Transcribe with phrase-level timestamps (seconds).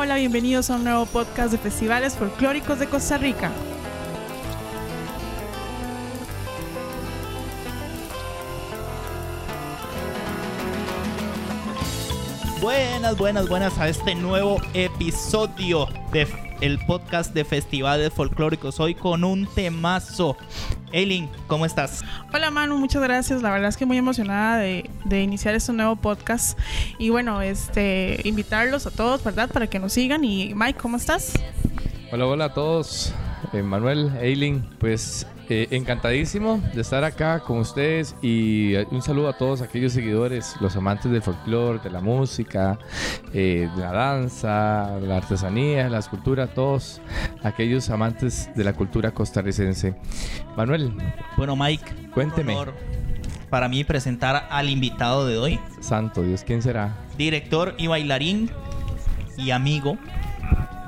[0.00, 3.52] hola, bienvenidos a un nuevo podcast de festivales folclóricos de Costa Rica.
[12.62, 16.26] Buenas, buenas, buenas a este nuevo episodio de
[16.62, 18.80] el podcast de festivales folclóricos.
[18.80, 20.34] Hoy con un temazo.
[20.92, 22.02] Eileen, ¿cómo estás?
[22.32, 23.42] Hola Manu, muchas gracias.
[23.42, 26.56] La verdad es que muy emocionada de, de, iniciar este nuevo podcast.
[26.96, 29.50] Y bueno, este invitarlos a todos, ¿verdad?
[29.50, 30.24] Para que nos sigan.
[30.24, 31.32] Y Mike, ¿cómo estás?
[32.12, 33.12] Hola, hola a todos.
[33.52, 39.32] Eh, Manuel, Eileen, pues eh, encantadísimo de estar acá con ustedes y un saludo a
[39.36, 42.78] todos aquellos seguidores, los amantes del folclore, de la música,
[43.34, 47.00] eh, de la danza, de la artesanía, de la escultura, todos
[47.42, 49.96] aquellos amantes de la cultura costarricense.
[50.56, 50.92] Manuel.
[51.36, 52.56] Bueno, Mike, cuénteme.
[53.50, 55.60] Para mí presentar al invitado de hoy.
[55.80, 56.96] Santo Dios, ¿quién será?
[57.18, 58.52] Director y bailarín
[59.36, 59.98] y amigo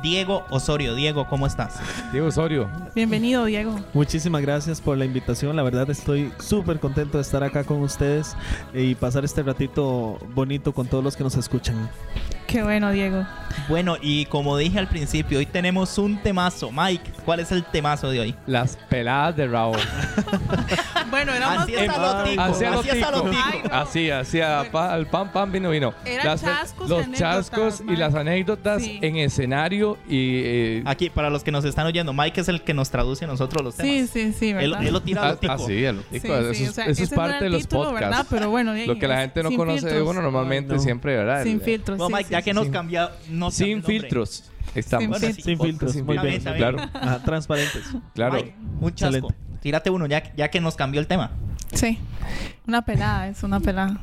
[0.02, 0.94] Diego Osorio.
[0.94, 1.78] Diego, ¿cómo estás?
[2.10, 2.68] Diego Osorio.
[2.94, 3.76] Bienvenido, Diego.
[3.94, 5.56] Muchísimas gracias por la invitación.
[5.56, 8.36] La verdad estoy súper contento de estar acá con ustedes
[8.74, 11.88] y pasar este ratito bonito con todos los que nos escuchan.
[12.52, 13.24] Qué bueno, Diego.
[13.68, 16.70] Bueno, y como dije al principio, hoy tenemos un temazo.
[16.70, 18.34] Mike, ¿cuál es el temazo de hoy?
[18.46, 19.78] Las peladas de Raúl.
[21.10, 23.70] bueno, era más así es a lo tico.
[23.70, 25.94] Así, así, el pan, pan, vino, vino.
[26.24, 30.42] Las, chascos los chascos y las anécdotas en escenario y...
[30.44, 33.28] Eh, Aquí, para los que nos están oyendo, Mike es el que nos traduce a
[33.28, 33.92] nosotros los temas.
[33.92, 34.82] Sí, sí, sí, ¿verdad?
[34.82, 35.52] Él, lo tira a lo tico.
[35.52, 36.36] Ah, sí, a lo tico.
[36.36, 38.26] eso, es parte de los podcasts.
[38.28, 41.44] Pero bueno, lo que la gente no conoce de uno normalmente siempre, ¿verdad?
[41.44, 41.98] Sin filtros.
[41.98, 43.10] Bueno, Mike, ya que nos cambia...
[43.50, 44.50] sin filtros.
[44.74, 45.18] Estamos.
[45.18, 45.96] Sin, filtros.
[45.96, 46.42] Muy bien.
[46.42, 46.78] Claro.
[47.24, 47.84] transparentes.
[48.14, 48.42] Claro.
[48.80, 49.32] un chasco.
[49.60, 51.30] Tírate uno, ya, ya que nos cambió el tema.
[51.72, 51.98] Sí.
[52.66, 54.00] Una pelada, es una pelada.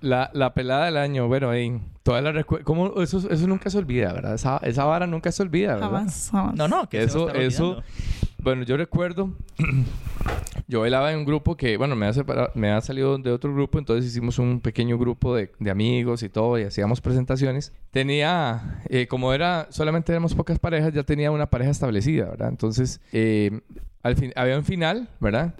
[0.00, 1.80] La, la pelada del año, bueno, ahí.
[2.02, 3.00] Toda la ¿Cómo?
[3.02, 4.34] Eso, eso nunca se olvida, ¿verdad?
[4.34, 5.90] Esa, esa vara nunca se olvida, ¿verdad?
[5.90, 6.54] Jamás, jamás.
[6.54, 7.82] No, no, que eso, eso.
[8.40, 9.32] Bueno, yo recuerdo.
[10.68, 12.12] yo bailaba en un grupo que, bueno, me ha,
[12.54, 16.28] me ha salido de otro grupo, entonces hicimos un pequeño grupo de, de amigos y
[16.28, 17.72] todo, y hacíamos presentaciones.
[17.90, 22.48] Tenía, eh, como era, solamente éramos pocas parejas, ya tenía una pareja establecida, ¿verdad?
[22.48, 23.60] Entonces, eh,
[24.08, 25.54] al fin, había un final, ¿verdad?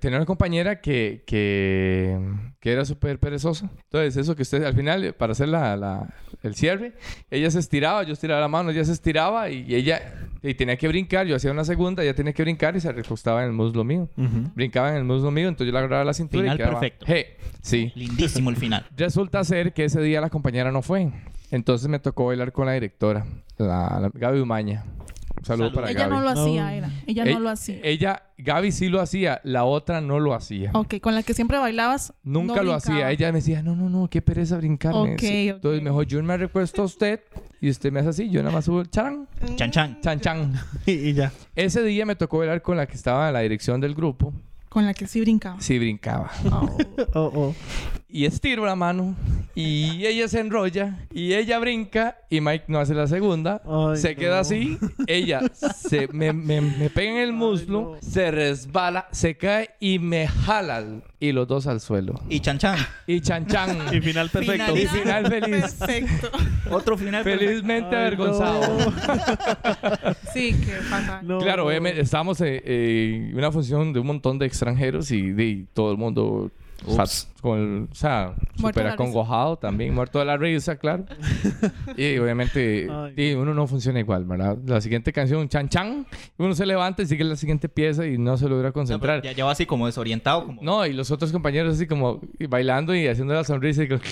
[0.00, 2.18] tenía una compañera que, que,
[2.58, 3.70] que era súper perezosa.
[3.84, 6.08] Entonces, eso que usted, al final, para hacer la, la,
[6.42, 6.94] el cierre,
[7.30, 10.00] ella se estiraba, yo estiraba la mano, ella se estiraba y, ella
[10.42, 11.26] y tenía que brincar.
[11.26, 14.08] Yo hacía una segunda, ella tenía que brincar y se recostaba en el muslo mío.
[14.54, 16.80] Brincaba en el muslo mío, entonces yo le agarraba la cintura final y quedaba...
[16.80, 17.04] perfecto.
[17.06, 17.24] Hey,
[17.60, 17.92] sí.
[17.94, 18.86] Lindísimo el final.
[18.96, 21.10] Resulta ser que ese día la compañera no fue.
[21.50, 23.26] Entonces me tocó bailar con la directora,
[23.58, 24.84] la, la Gaby Umaña.
[25.38, 26.10] Un saludo para ella Gaby.
[26.14, 26.90] no lo hacía, era.
[27.06, 27.78] Ella no E- lo hacía.
[27.82, 30.70] Ella, Gaby sí lo hacía, la otra no lo hacía.
[30.74, 32.12] Ok, con la que siempre bailabas.
[32.22, 32.76] Nunca no lo brincaba.
[32.96, 33.10] hacía.
[33.10, 34.92] Ella me decía, no, no, no, qué pereza brincar.
[34.92, 35.52] me Ok, decía.
[35.52, 35.56] ok.
[35.56, 37.20] Entonces mejor yo me recuesto a usted
[37.60, 38.30] y usted me hace así.
[38.30, 39.26] Yo nada más subo el charán,
[39.56, 40.00] Chan, chan.
[40.02, 40.52] chan, chan.
[40.86, 41.32] Y, y ya.
[41.56, 44.32] Ese día me tocó bailar con la que estaba en la dirección del grupo.
[44.68, 45.60] Con la que sí brincaba.
[45.60, 46.30] Sí, brincaba.
[46.52, 46.76] Oh.
[47.14, 47.54] Oh, oh.
[48.12, 49.14] Y estiro la mano
[49.54, 53.62] y ella se enrolla y ella brinca y Mike no hace la segunda.
[53.64, 54.40] Ay, se queda no.
[54.40, 54.78] así.
[55.06, 57.96] Ella se, me, me, me pega en el muslo, no.
[58.00, 60.84] se resbala, se cae y me jala
[61.18, 62.14] y los dos al suelo.
[62.28, 62.78] Y chan, chan.
[63.06, 63.94] Y chan chan.
[63.94, 64.76] Y final perfecto.
[64.76, 65.74] Y final feliz.
[65.74, 66.30] Perfecto.
[66.70, 67.46] Otro final perfecto.
[67.46, 68.78] Felizmente Ay, avergonzado.
[68.78, 68.94] no.
[70.32, 71.20] Sí, que pasa.
[71.22, 71.38] No.
[71.38, 75.66] Claro, obviamente, estábamos eh, eh, en una función de un montón de extranjeros y de
[75.74, 76.50] todo el mundo
[76.86, 77.28] Ups.
[77.40, 81.04] con el- o sea, súper acongojado también, muerto de la risa, claro.
[81.96, 83.14] y obviamente Ay.
[83.16, 84.58] y uno no funciona igual, ¿verdad?
[84.66, 86.06] La siguiente canción, chan chan,
[86.38, 89.22] uno se levanta y sigue la siguiente pieza y no se logra No, concentrar.
[89.22, 90.46] ya, ya va así como desorientado.
[90.46, 90.62] Como...
[90.62, 94.00] No, y los otros compañeros así como bailando y haciendo la sonrisa y como...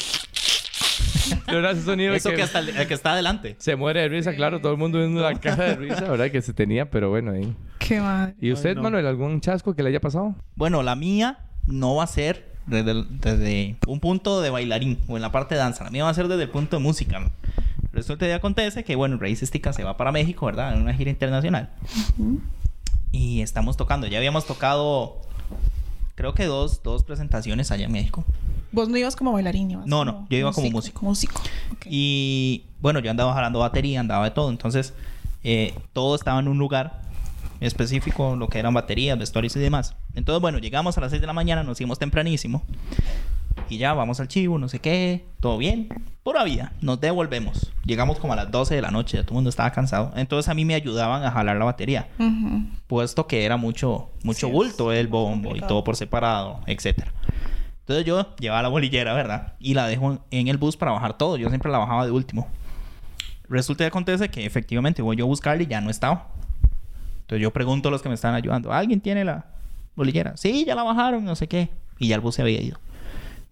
[1.49, 3.57] Ese sonido Eso que- que hasta el, el que está adelante.
[3.59, 6.31] se muere de risa, claro, todo el mundo viendo la cara de risa, ¿verdad?
[6.31, 7.55] Que se tenía, pero bueno, ahí.
[7.79, 8.35] Qué madre.
[8.41, 8.83] ¿Y usted, no.
[8.83, 10.35] Manuel, algún chasco que le haya pasado?
[10.57, 15.23] Bueno, la mía no va a ser desde, desde un punto de bailarín o en
[15.23, 15.85] la parte de danza.
[15.85, 17.19] La mía va a ser desde el punto de música.
[17.19, 17.31] ¿no?
[17.93, 20.75] Resulta y acontece que, bueno, Raíces Tica se va para México, ¿verdad?
[20.75, 21.71] En una gira internacional.
[23.11, 24.07] Y estamos tocando.
[24.07, 25.17] Ya habíamos tocado,
[26.15, 28.25] creo que dos, dos presentaciones allá en México.
[28.71, 31.05] Vos no ibas como bailarín, ibas No, no, yo iba como músico.
[31.05, 31.41] Músico.
[31.73, 31.87] ok.
[31.89, 34.51] Y bueno, yo andaba jalando batería, andaba de todo.
[34.51, 34.93] Entonces,
[35.43, 37.08] eh, todo estaba en un lugar
[37.61, 39.97] específico, lo que eran baterías, vestuarios y demás.
[40.15, 42.63] Entonces, bueno, llegamos a las 6 de la mañana, nos hicimos tempranísimo.
[43.71, 45.89] Y ya vamos al chivo, no sé qué, todo bien.
[46.23, 47.71] Pura vida, nos devolvemos.
[47.85, 50.13] Llegamos como a las 12 de la noche, ya todo el mundo estaba cansado.
[50.17, 52.09] Entonces a mí me ayudaban a jalar la batería,
[52.87, 57.13] puesto que era mucho, mucho Sí, bulto, el bombo y todo por separado, etcétera.
[57.81, 59.55] Entonces yo llevaba la bolillera, ¿verdad?
[59.59, 61.37] Y la dejo en el bus para bajar todo.
[61.37, 62.47] Yo siempre la bajaba de último.
[63.49, 66.29] Resulta y acontece que efectivamente voy yo a buscarle y ya no estaba.
[67.29, 69.45] Entonces yo pregunto a los que me están ayudando, ¿alguien tiene la
[69.95, 70.35] bolillera?
[70.39, 71.69] Sí, ya la bajaron, no sé qué.
[71.99, 72.79] Y ya el bus se había ido.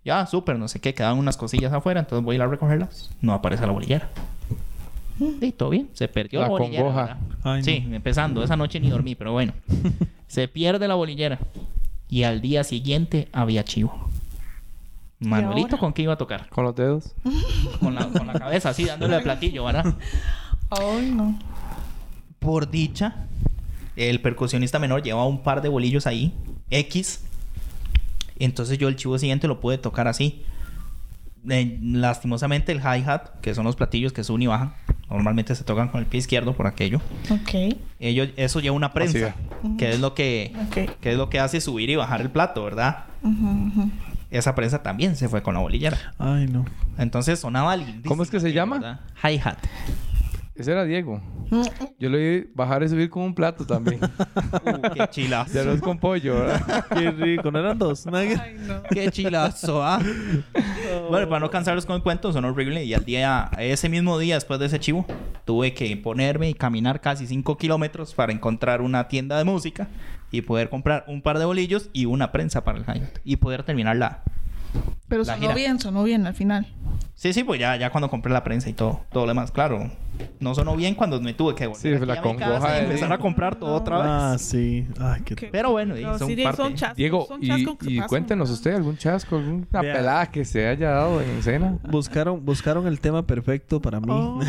[0.02, 3.10] Ya, súper, no sé qué, quedaban unas cosillas afuera, entonces voy a ir a recogerlas.
[3.20, 4.08] No aparece la bolillera.
[5.18, 7.18] Sí, todo bien, se perdió la, La bolillera.
[7.42, 7.64] Ay, no.
[7.64, 9.52] sí, empezando, esa noche ni dormí, pero bueno.
[10.26, 11.38] se pierde la bolillera.
[12.08, 14.08] Y al día siguiente había chivo.
[15.18, 15.76] Manuelito?
[15.76, 16.48] ¿con qué iba a tocar?
[16.48, 17.14] Con los dedos.
[17.80, 19.96] Con la, con la cabeza así, dándole el platillo, ¿verdad?
[20.70, 21.38] Ay, no.
[22.38, 23.26] Por dicha,
[23.96, 26.32] el percusionista menor llevaba un par de bolillos ahí,
[26.70, 27.20] X.
[28.38, 30.42] Entonces yo el chivo siguiente lo pude tocar así.
[31.48, 34.74] Eh, lastimosamente el hi-hat, que son los platillos que suben y bajan,
[35.08, 37.00] normalmente se tocan con el pie izquierdo por aquello.
[37.30, 37.76] Ok.
[38.00, 39.34] Ellos, eso lleva una prensa,
[39.78, 40.98] que es lo que, Ok.
[41.00, 43.04] que es lo que hace subir y bajar el plato, ¿verdad?
[44.30, 46.12] Esa prensa también se fue con la bolillera.
[46.18, 46.64] Ay, no.
[46.98, 49.00] Entonces sonaba lindísimo ¿Cómo es que se llama?
[49.22, 49.56] Hi-hat.
[50.56, 51.20] Ese era Diego.
[51.98, 54.00] Yo lo vi bajar y subir con un plato también.
[54.66, 55.52] Uh, qué chilazo.
[55.52, 56.86] De arroz con pollo, ¿verdad?
[56.94, 57.50] Qué rico.
[57.50, 58.06] ¿No eran dos?
[58.06, 58.16] ¿No?
[58.16, 58.82] Ay, no.
[58.90, 60.00] Qué chilazo, ¿ah?
[61.10, 62.84] Bueno, para no cansarlos con el cuento, son horrible.
[62.84, 65.06] Y al día, ese mismo día, después de ese chivo,
[65.44, 69.88] tuve que ponerme y caminar casi 5 kilómetros para encontrar una tienda de música
[70.30, 73.62] y poder comprar un par de bolillos y una prensa para el hi-hat y poder
[73.62, 74.22] terminar la.
[75.08, 75.54] Pero La sonó gira.
[75.54, 76.66] bien, sonó bien al final.
[77.14, 79.90] Sí, sí, pues ya, ya cuando compré la prensa y todo, todo lo demás, claro.
[80.40, 83.12] No sonó bien cuando me tuve que volver Sí, aquí la a mi y empezar
[83.12, 84.06] a comprar todo otra vez.
[84.08, 84.86] Ah, sí.
[84.98, 85.34] Ay, qué...
[85.34, 85.48] ¿Qué?
[85.48, 86.56] Pero bueno, y son sí, parte.
[86.62, 87.76] son chascos, Diego, son y, chascos
[88.08, 89.94] cuéntenos usted algún chasco, alguna Vea.
[89.94, 91.78] pelada que se haya dado en escena.
[91.90, 94.06] Buscaron, buscaron el tema perfecto para mí.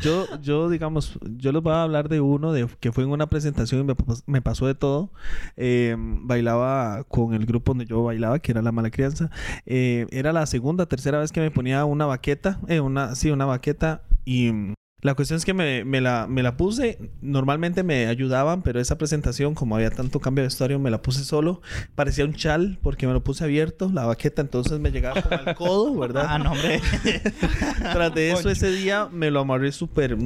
[0.00, 3.28] Yo, yo, digamos, yo les voy a hablar de uno de que fue en una
[3.28, 3.94] presentación y
[4.26, 5.10] me pasó de todo.
[5.56, 9.30] Eh, bailaba con el grupo donde yo bailaba, que era La Mala Crianza.
[9.66, 13.46] Eh, era la segunda, tercera vez que me ponía una baqueta, eh, una, sí, una
[13.46, 14.74] baqueta y...
[15.00, 18.98] La cuestión es que me, me la, me la puse, normalmente me ayudaban, pero esa
[18.98, 21.62] presentación, como había tanto cambio de vestuario, me la puse solo.
[21.94, 25.54] Parecía un chal porque me lo puse abierto, la baqueta, entonces me llegaba como al
[25.54, 26.26] codo, ¿verdad?
[26.28, 26.80] Ah, no, hombre.
[27.92, 30.16] Tras de eso, ese día me lo amarré súper.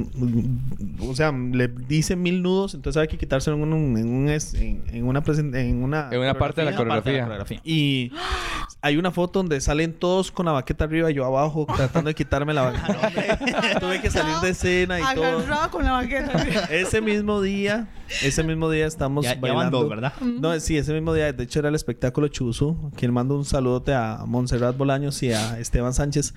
[1.01, 4.55] O sea, le hice mil nudos, entonces había que quitárselo en, un, en, un es-
[4.55, 5.21] en, en una
[5.53, 7.21] en una En una parte de la coreografía.
[7.25, 7.61] coreografía.
[7.63, 8.11] Y
[8.83, 12.15] hay una foto donde salen todos con la baqueta arriba y yo abajo tratando de
[12.15, 13.79] quitarme la baqueta.
[13.79, 15.25] Tuve que salir de escena y todo.
[15.25, 16.67] Agarrado con la baqueta.
[16.69, 17.87] Ese mismo día,
[18.21, 19.87] ese mismo día estamos Ya, bailando.
[19.87, 20.11] ¿verdad?
[20.19, 23.93] No, sí, ese mismo día, de hecho era el espectáculo Chuzú, quien mando un saludote
[23.93, 26.33] a Montserrat Bolaños y a Esteban Sánchez.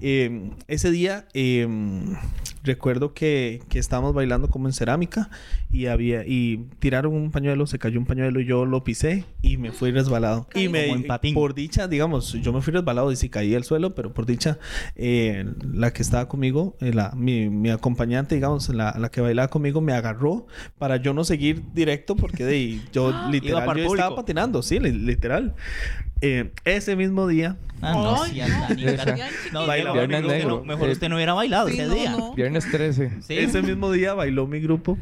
[0.00, 1.66] Eh, ese día eh,
[2.68, 5.28] recuerdo que, que estábamos bailando como en cerámica
[5.70, 9.56] y había y tiraron un pañuelo, se cayó un pañuelo y yo lo pisé y
[9.56, 10.46] me fui resbalado.
[10.54, 10.70] Y Caído.
[10.72, 14.24] me por dicha, digamos, yo me fui resbalado y sí caí al suelo, pero por
[14.26, 14.58] dicha
[14.94, 19.48] eh, la que estaba conmigo, eh, la, mi, mi acompañante, digamos, la, la que bailaba
[19.48, 20.46] conmigo me agarró
[20.78, 25.54] para yo no seguir directo porque de yo literal yo estaba patinando, sí, li- literal.
[26.20, 28.40] Eh, ese mismo día Ah, no, sí,
[29.52, 29.66] no.
[30.08, 30.48] mejor, usted negro.
[30.58, 32.10] no- mejor Eh, usted no hubiera bailado Sí, ese no, día.
[32.10, 32.34] no.
[32.34, 33.10] Viernes 13.
[33.22, 33.38] Sí.
[33.38, 34.98] Ese mismo día bailó mi grupo,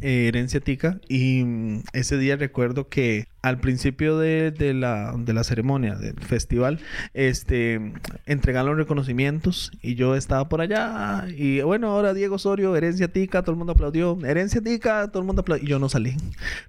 [0.00, 5.32] eh, Herencia Tica, y mm, ese día recuerdo que al principio de, de la, de
[5.34, 6.80] la ceremonia del festival,
[7.12, 7.92] este,
[8.26, 13.42] entregaron los reconocimientos y yo estaba por allá y bueno, ahora Diego Osorio, Herencia Tica,
[13.42, 16.16] todo el mundo aplaudió, Herencia Tica, todo el mundo aplaudió y yo no salí,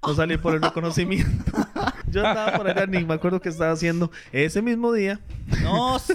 [0.06, 1.30] no salí por el reconocimiento.
[2.10, 4.10] yo estaba por allá, ni me acuerdo qué estaba haciendo.
[4.32, 5.18] Ese mismo día,
[5.62, 6.12] No, sí,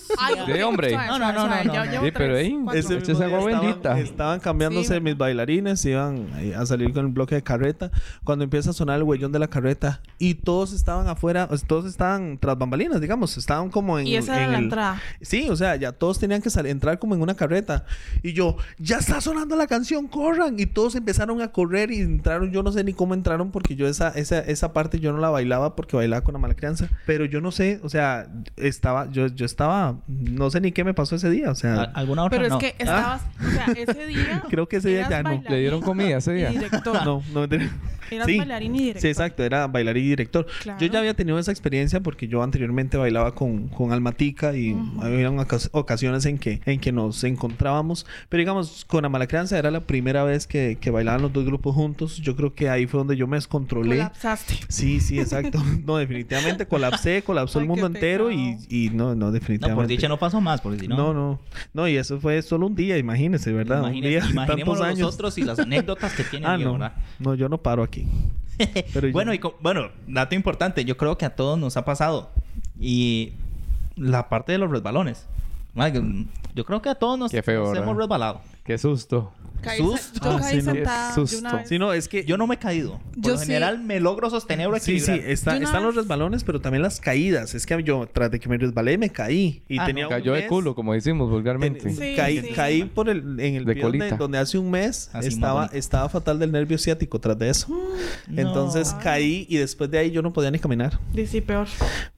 [0.64, 0.92] hombre.
[0.96, 1.92] No, no, no, no, Ya no.
[1.92, 2.56] llevo Sí, pero ahí-.
[2.74, 4.00] Ese mismo agua día estaban- bendita.
[4.00, 5.02] Estaban cambiándose Sí.
[5.02, 7.92] mis bailarines, iban eh, a salir con el bloque de carreta.
[8.24, 11.66] Cuando empieza a sonar el huellón de la carreta y todos estaban afuera, o sea,
[11.66, 15.02] todos estaban tras bambalinas, digamos, estaban como en, Y esa era en la el- entrada.
[15.22, 17.86] Sí, o sea, ya todos tenían que entrar como en una carreta.
[18.22, 20.60] Y yo, ya está sonando la canción, corran.
[20.60, 23.88] Y todos empezaron a correr y entraron, yo no sé ni cómo entraron porque yo
[23.88, 26.90] esa, esa, esa parte yo no la bailaba porque bailaba con la mala crianza.
[27.06, 28.28] Pero yo no sé, o sea,
[28.58, 31.84] estaba, yo, yo estaba, no sé ni qué me pasó ese día, o sea...
[31.84, 32.42] ¿Al- ¿Alguna otra?
[32.42, 34.44] Pero es que estabas, o sea, ese día.
[34.50, 35.42] Creo que ese día ya no.
[35.48, 36.52] ¿Le dieron comida ese día?
[37.06, 37.70] No, no mentira.
[38.12, 38.38] Eras Sí.
[38.38, 39.02] bailarín y director.
[39.02, 40.46] Sí, exacto, era bailarín y director.
[40.62, 40.80] Claro.
[40.80, 45.30] Yo ya había tenido esa experiencia porque yo anteriormente bailaba con, con Almatica y había
[45.32, 48.06] ocas- ocasiones en que, en que nos encontrábamos.
[48.30, 51.74] Pero digamos, con Amala Crianza era la primera vez que, que bailaban los dos grupos
[51.76, 52.18] juntos.
[52.18, 53.96] Yo creo que ahí fue donde yo me descontrolé.
[53.98, 54.56] Colapsaste.
[54.68, 55.62] Sí, sí, exacto.
[55.86, 59.76] No, definitivamente colapsé, colapsó Ay, el mundo entero y, y no, no, No, definitivamente.
[59.76, 60.96] por dicha no pasó más, porque si no...
[60.98, 61.40] no, no,
[61.74, 61.88] no.
[61.88, 63.84] y eso fue solo un día, imagínese, ¿verdad?
[63.84, 65.00] un Imagine- día, tantos años.
[65.00, 66.74] nosotros y las anécdotas que tiene Ah, no.
[66.74, 66.94] ¿verdad?
[67.20, 68.01] No, yo no paro aquí.
[68.94, 72.32] Pero yo- bueno, y bueno, dato importante, yo creo que a todos nos ha pasado.
[72.80, 73.34] Y
[73.96, 75.28] la parte de los resbalones.
[76.54, 78.42] Yo creo que a todos nos, hemos resbalado.
[78.64, 79.32] Qué susto.
[79.62, 80.20] Caí- Susto.
[80.24, 80.74] Yo Ah, caí sí, no.
[80.74, 81.40] sentada Qué de susto.
[81.48, 81.70] una vez.
[81.70, 83.00] Sí, no, es que Yo no me he caído.
[83.14, 83.46] Por Yo lo sí.
[83.46, 87.00] general me logro sostener o Sí, sí, está- De están los resbalones, pero también las
[87.00, 87.54] caídas.
[87.56, 89.62] Es que yo, tras de que me resbalé, me caí.
[89.68, 90.10] Y Ah, tenía no.
[90.10, 91.80] un Cayó de mes- culo, como decimos vulgarmente.
[91.82, 92.50] ten- Sí, caí, sí.
[92.54, 93.84] caí por el, en el De pie
[94.18, 97.68] donde, hace un mes Así, estaba, estaba fatal del nervio ciático tras de eso.
[98.28, 98.42] No.
[98.42, 101.00] Entonces caí y después de ahí yo no podía ni caminar.
[101.14, 101.68] Sí, sí, peor.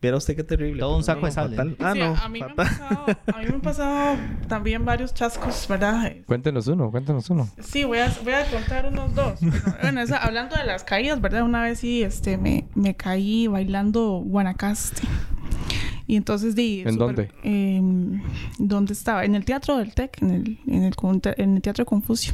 [0.02, 0.80] Viera usted qué terrible.
[0.80, 1.70] Todo un saco no, de sal, fatal.
[1.72, 1.76] ¿eh?
[1.80, 2.16] Ah, no.
[2.16, 2.78] a, mí me han fatal.
[2.78, 6.12] pasado, a mí me han pasado también varios chascos, ¿verdad?
[6.26, 7.33] Cuéntenos uno, cuéntenos uno.
[7.62, 9.40] Sí, voy a, voy a contar unos dos.
[9.82, 11.44] Bueno, esa- hablando de las caídas, ¿verdad?
[11.44, 15.02] Una vez sí este, me, me caí bailando Guanacaste.
[16.06, 16.84] Y entonces di...
[16.86, 17.32] ¿En dónde?
[17.44, 18.22] em,
[18.60, 19.24] ¿Dónde estaba?
[19.26, 22.34] En el teatro del TEC, en el, en el, con- en el teatro Confucio.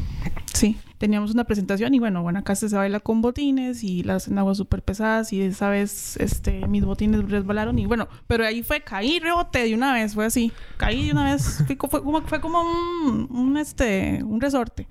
[0.54, 4.84] Sí, teníamos una presentación y bueno, Guanacaste se baila con botines y las enaguas súper
[4.84, 9.64] pesadas y esa vez este, mis botines resbalaron y bueno, pero ahí fue, caí, rebote
[9.64, 10.52] de una vez, fue así.
[10.78, 14.88] Caí de una vez, fue, fue como, fue como un, un, este, un resorte.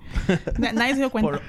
[0.57, 1.31] Na- nadie se dio cuenta.
[1.31, 1.41] Por-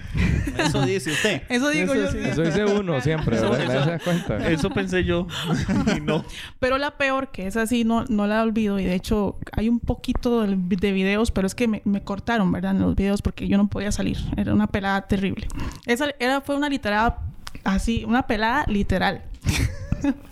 [0.61, 1.43] Eso dice usted.
[1.49, 2.11] Eso digo Eso yo.
[2.13, 2.19] sí.
[2.19, 3.67] Eso dice uno siempre, Eso- ¿verdad?
[3.67, 4.49] Nadie eso- se da cuenta.
[4.51, 5.27] Eso pensé yo.
[5.97, 6.25] y no.
[6.59, 8.79] Pero la peor, que es así, no, no la olvido.
[8.79, 12.53] Y de hecho, hay un poquito de, de videos, pero es que me, me cortaron,
[12.53, 12.73] ¿verdad?
[12.77, 14.19] En los videos porque yo no podía salir.
[14.37, 15.49] Era una pelada terrible.
[15.87, 17.19] Esa era, fue una literada
[17.65, 19.23] así, una pelada literal.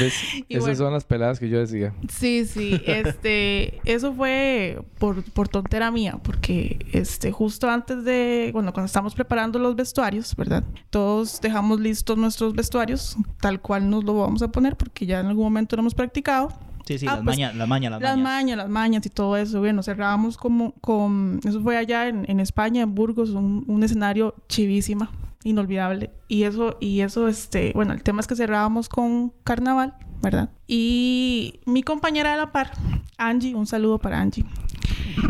[0.00, 0.14] ¿Ves?
[0.48, 0.76] Y Esas bueno.
[0.76, 1.92] son las peladas que yo decía.
[2.08, 8.72] Sí, sí, este, eso fue por, por tontera mía, porque este, justo antes de, bueno,
[8.72, 10.64] cuando estamos preparando los vestuarios, ¿verdad?
[10.90, 15.26] Todos dejamos listos nuestros vestuarios, tal cual nos lo vamos a poner, porque ya en
[15.26, 16.52] algún momento lo hemos practicado.
[16.84, 18.24] Sí, sí, Ah, las pues, mañas, las mañas, las Las mañas.
[18.24, 19.60] mañas, las mañas y todo eso.
[19.60, 21.40] Bueno, cerrábamos como con...
[21.44, 25.10] Eso fue allá en, en España, en Burgos, un, un escenario chivísima,
[25.44, 26.10] inolvidable.
[26.28, 27.72] Y eso, y eso, este...
[27.74, 30.50] Bueno, el tema es que cerrábamos con carnaval, ¿verdad?
[30.66, 32.72] Y mi compañera de la par,
[33.16, 34.44] Angie, un saludo para Angie,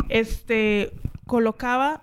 [0.08, 0.92] este...
[1.26, 2.02] Colocaba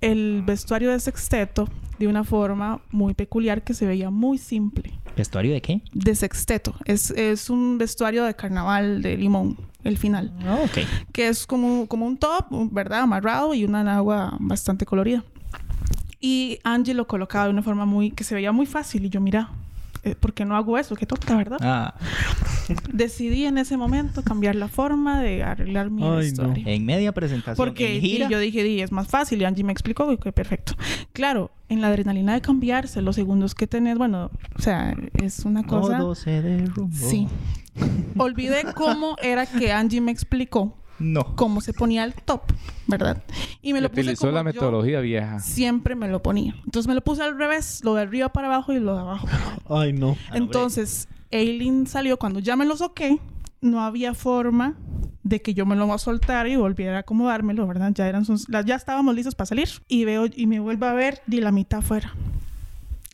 [0.00, 5.52] el vestuario de sexteto de una forma muy peculiar que se veía muy simple ¿Vestuario
[5.52, 5.80] de qué?
[5.92, 6.74] de sexteto.
[6.84, 10.32] Es, es un vestuario de carnaval de limón, el final.
[10.44, 10.78] Ah, ok.
[11.12, 13.00] Que es como, como un top, ¿verdad?
[13.00, 15.24] Amarrado y una agua bastante colorida.
[16.20, 18.10] Y Angie lo colocaba de una forma muy...
[18.10, 19.04] que se veía muy fácil.
[19.04, 19.50] Y yo, mira,
[20.14, 20.94] ¿por qué no hago eso?
[20.94, 21.58] Qué tonta, ¿verdad?
[21.60, 21.94] Ah,
[22.92, 26.16] Decidí en ese momento cambiar la forma de arreglar mi Ay, no.
[26.16, 26.64] vestuario.
[26.66, 27.56] en media presentación.
[27.56, 28.28] Porque en di, gira.
[28.28, 29.40] yo dije, di, es más fácil.
[29.42, 30.74] Y Angie me explicó y que perfecto.
[31.12, 35.64] Claro, en la adrenalina de cambiarse, los segundos que tenés, bueno, o sea, es una
[35.64, 35.98] cosa...
[35.98, 36.96] Todo se derrumbó.
[36.96, 37.26] Sí.
[38.16, 41.36] Olvidé cómo era que Angie me explicó No.
[41.36, 42.42] cómo se ponía el top,
[42.86, 43.22] ¿verdad?
[43.62, 45.40] Y me lo puse Utilizó como la yo metodología vieja.
[45.40, 46.54] siempre me lo ponía.
[46.64, 49.26] Entonces me lo puse al revés, lo de arriba para abajo y lo de abajo.
[49.26, 49.78] para abajo.
[49.78, 50.16] Ay, no.
[50.30, 53.18] Ah, Entonces, Aileen salió cuando ya me lo soqué,
[53.60, 54.74] no había forma
[55.22, 57.90] de que yo me lo soltara y volviera a acomodármelo, ¿verdad?
[57.94, 60.92] Ya eran sus- la- ya estábamos listos para salir y veo y me vuelvo a
[60.92, 62.14] ver di la mitad afuera.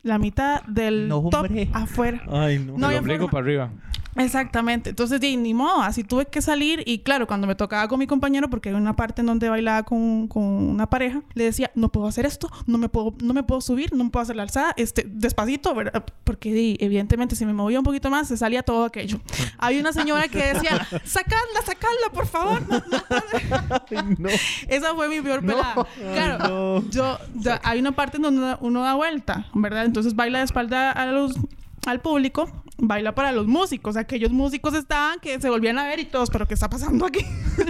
[0.03, 2.23] La mitad del No, top afuera.
[2.31, 2.77] Ay, no.
[2.77, 3.31] No el ombligo forma.
[3.31, 3.71] para arriba.
[4.16, 4.90] Exactamente.
[4.90, 6.83] Entonces, di, ni modo, así tuve que salir.
[6.87, 9.85] Y claro, cuando me tocaba con mi compañero, porque hay una parte en donde bailaba
[9.85, 13.42] con, con una pareja, le decía, no puedo hacer esto, no me puedo, no me
[13.42, 16.04] puedo subir, no me puedo hacer la alzada, este, despacito, ¿verdad?
[16.25, 19.21] Porque di, evidentemente, si me movía un poquito más, se salía todo aquello.
[19.59, 22.62] Hay una señora que decía, sacadla, sacadla, por favor.
[22.69, 24.00] No, no puede".
[24.00, 24.28] Ay, no.
[24.69, 25.87] Esa fue mi peor pelada.
[26.12, 26.90] Claro, no.
[26.90, 29.85] yo, ya, hay una parte en donde uno da vuelta, ¿verdad?
[29.85, 31.35] Entonces baila de espalda a los,
[31.87, 32.49] al público,
[32.79, 33.97] baila para los músicos.
[33.97, 37.25] Aquellos músicos estaban que se volvían a ver y todos, ¿pero qué está pasando aquí?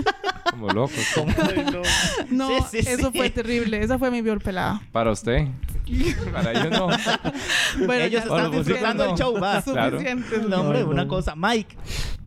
[0.50, 0.98] Como locos.
[1.16, 1.82] Ay, no.
[2.30, 3.16] No, Sí, sí, eso sí.
[3.18, 3.82] fue terrible.
[3.82, 4.82] Esa fue mi peor pelada.
[4.92, 5.48] Para usted.
[6.32, 6.88] Para ellos no.
[7.86, 9.62] Bueno, Ellos están disfrutando el show, va.
[9.62, 9.98] Claro.
[9.98, 10.38] Suficiente.
[10.48, 10.90] No, hombre, Ay, no.
[10.90, 11.34] una cosa.
[11.34, 11.76] Mike,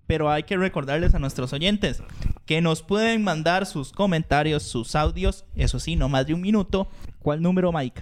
[0.08, 2.01] pero hay que recordarles a nuestros oyentes
[2.46, 6.88] que nos pueden mandar sus comentarios, sus audios, eso sí, no más de un minuto.
[7.20, 8.01] ¿Cuál número, Mike?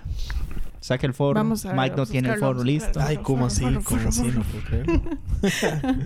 [0.83, 1.35] Saque el foro.
[1.35, 2.87] Vamos a ver, Mike no tiene el foro listo.
[2.87, 3.09] buscarlo.
[3.09, 3.63] Ay, ¿cómo así?
[3.85, 4.23] ¿Cómo así?
[4.23, 5.01] No puedo creerlo.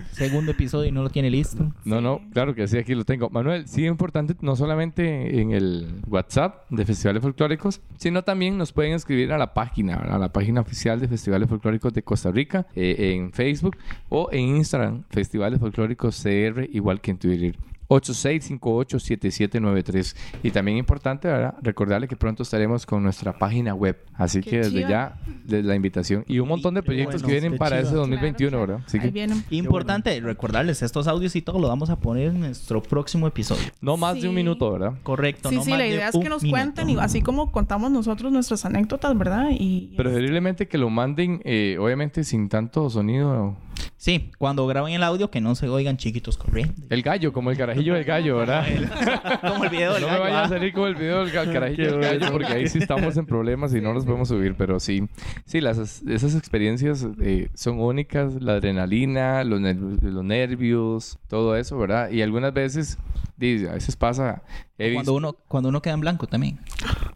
[0.12, 1.72] Segundo episodio y no lo tiene listo.
[1.84, 3.28] No, no, claro que sí, aquí lo tengo.
[3.28, 8.70] Manuel, sí es importante no solamente en el WhatsApp de Festivales Folclóricos, sino también nos
[8.72, 10.14] pueden escribir a la página, ¿verdad?
[10.14, 13.78] a la página oficial de Festivales Folclóricos de Costa Rica, eh, en Facebook
[14.10, 17.56] o en Instagram, Festivales Folclóricos CR, igual que en Twitter.
[17.88, 21.54] 86587793 y también importante ¿verdad?
[21.62, 25.74] recordarle que pronto estaremos con nuestra página web así Qué que desde ya desde la
[25.74, 27.88] invitación y un montón de proyectos bueno, que vienen para chiva.
[27.88, 28.84] ese 2021 Claro, ¿verdad?
[28.86, 29.44] Así que vienen.
[29.50, 33.64] Importante recordarles estos audios y todo lo vamos a poner en nuestro próximo episodio.
[33.80, 34.94] no más de un minuto ¿verdad?
[35.02, 35.48] Correcto.
[35.48, 36.60] Sí, no sí, más la de idea es que nos minuto.
[36.60, 39.48] cuenten, y así como contamos nosotros nuestras anécdotas, ¿verdad?
[39.50, 43.56] Y Preferiblemente que lo manden, eh, obviamente sin tanto sonido
[43.96, 46.74] Sí, cuando graben el audio que no se oigan chiquitos corriendo.
[46.88, 49.40] El gallo, como el carajillo del gallo, ¿verdad?
[49.40, 50.48] Como el video del no gallo, me vaya a ah.
[50.48, 53.80] salir como el video del carajillo del gallo porque ahí sí estamos en problemas y
[53.80, 55.08] no los podemos subir, pero sí.
[55.44, 61.78] Sí, las, esas experiencias eh, son únicas, la adrenalina, los, ner- los nervios, todo eso,
[61.78, 62.10] ¿verdad?
[62.10, 62.98] Y algunas veces,
[63.36, 64.42] a veces pasa,
[64.76, 66.58] Cuando uno, cuando uno queda en blanco también.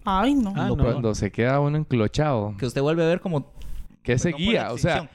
[0.05, 0.53] Ay, no.
[0.57, 0.77] Ah, no.
[0.77, 2.55] cuando se queda uno enclochado.
[2.59, 3.53] Que usted vuelve a ver como...
[4.03, 4.63] ¿Qué perdón por seguía?
[4.65, 5.11] la O sea,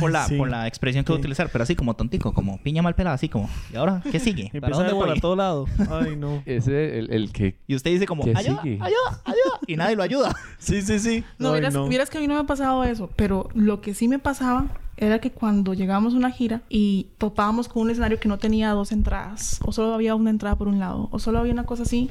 [0.00, 0.36] por, la, sí.
[0.36, 3.14] por la expresión que voy a utilizar, pero así como tontico, como piña mal pelada,
[3.14, 3.48] así como...
[3.72, 4.50] ¿Y ahora qué sigue?
[4.60, 5.08] ¿Para dónde voy?
[5.08, 5.66] para todo lado.
[5.90, 6.42] Ay, no.
[6.46, 7.56] ese el, el que...
[7.66, 8.24] Y usted dice como...
[8.24, 8.62] ¿Qué ¡Ayuda!
[8.62, 8.74] sigue?
[8.80, 9.20] ¡Ayuda!
[9.24, 9.60] ¡Ayuda!
[9.66, 10.34] Y nadie lo ayuda.
[10.58, 11.24] Sí, sí, sí.
[11.38, 11.88] No, Ay, vieras, no.
[11.88, 14.66] vieras que a mí no me ha pasado eso, pero lo que sí me pasaba
[14.96, 18.70] era que cuando llegamos a una gira y topábamos con un escenario que no tenía
[18.70, 21.82] dos entradas, o solo había una entrada por un lado, o solo había una cosa
[21.82, 22.10] así,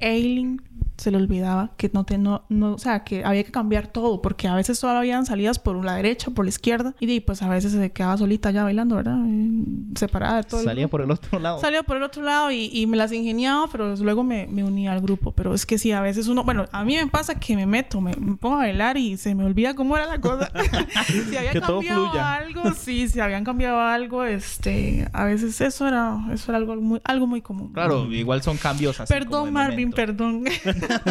[0.00, 0.60] Aileen
[0.96, 4.22] se le olvidaba que no, te, no, no, o sea, que había que cambiar todo,
[4.22, 7.48] porque a veces solo habían salidas por la derecha, por la izquierda, y pues a
[7.48, 9.18] veces se quedaba solita ya bailando, ¿verdad?
[9.26, 9.64] Eh,
[9.96, 10.60] Separada de todo.
[10.60, 10.90] el Salía grupo.
[10.92, 11.58] por el otro lado.
[11.60, 14.92] Salía por el otro lado y, y me las ingeniaba, pero luego me, me unía
[14.92, 15.32] al grupo.
[15.32, 16.44] Pero es que sí, a veces uno...
[16.44, 19.34] Bueno, a mí me pasa que me meto, me, me pongo a bailar y se
[19.34, 20.50] me olvida cómo era la cosa.
[21.28, 22.34] si había Que todo cambiado fluya.
[22.34, 25.08] algo, sí, si habían cambiado algo, este...
[25.12, 27.72] A veces eso era, eso era algo muy, algo muy común.
[27.72, 29.50] Claro, igual son cambios así Perdón, de
[29.84, 30.44] Marvin, perdón.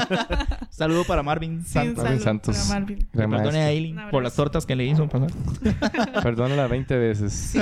[0.69, 2.03] Saludo para Marvin Sí, Santos.
[2.03, 2.57] Marvin salud Santos.
[2.67, 3.07] para Marvin.
[3.11, 3.67] Perdone a.
[3.67, 5.29] Aileen por las tortas que le hizo pasar.
[6.23, 7.53] Perdónala 20 veces.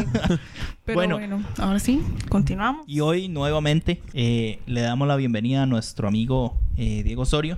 [0.86, 1.16] Pero Bueno.
[1.18, 1.44] bueno.
[1.58, 2.86] ahora sí, continuamos.
[2.88, 7.58] Y hoy nuevamente eh, le damos la bienvenida a nuestro amigo eh, Diego Osorio.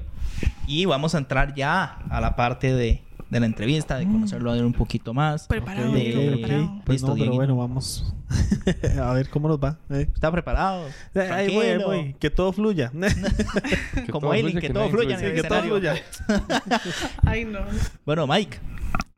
[0.67, 3.02] Y vamos a entrar ya a la parte de,
[3.33, 5.47] de la entrevista, de conocerlo a él un poquito más.
[5.47, 6.63] Preparado, Ok, Diego, de- ok, preparado.
[6.65, 6.81] ok.
[6.85, 8.15] Pues Listo, no, pero bueno, vamos.
[9.01, 9.77] a ver cómo nos va.
[9.89, 10.07] eh.
[10.13, 10.85] ¿Está preparado?
[11.15, 11.87] Eh, Ahí voy, ahí Tranquilo.
[11.87, 12.15] voy.
[12.19, 12.91] Que todo fluya.
[14.05, 15.35] Que Como todo fluya, que que todo fluya en influye.
[15.35, 15.95] el que todo fluya.
[17.25, 17.59] Ay, no.
[18.05, 18.57] Bueno, Mike.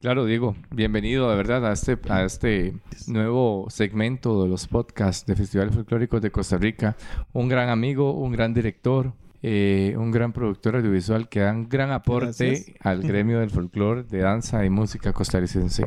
[0.01, 2.75] Claro, Diego, bienvenido de verdad a este, a este
[3.07, 6.95] nuevo segmento de los podcasts de Festivales Folclóricos de Costa Rica.
[7.33, 9.13] Un gran amigo, un gran director,
[9.47, 12.77] eh, un gran productor audiovisual que da un gran aporte Gracias.
[12.79, 15.85] al gremio del folclore, de danza y música costarricense.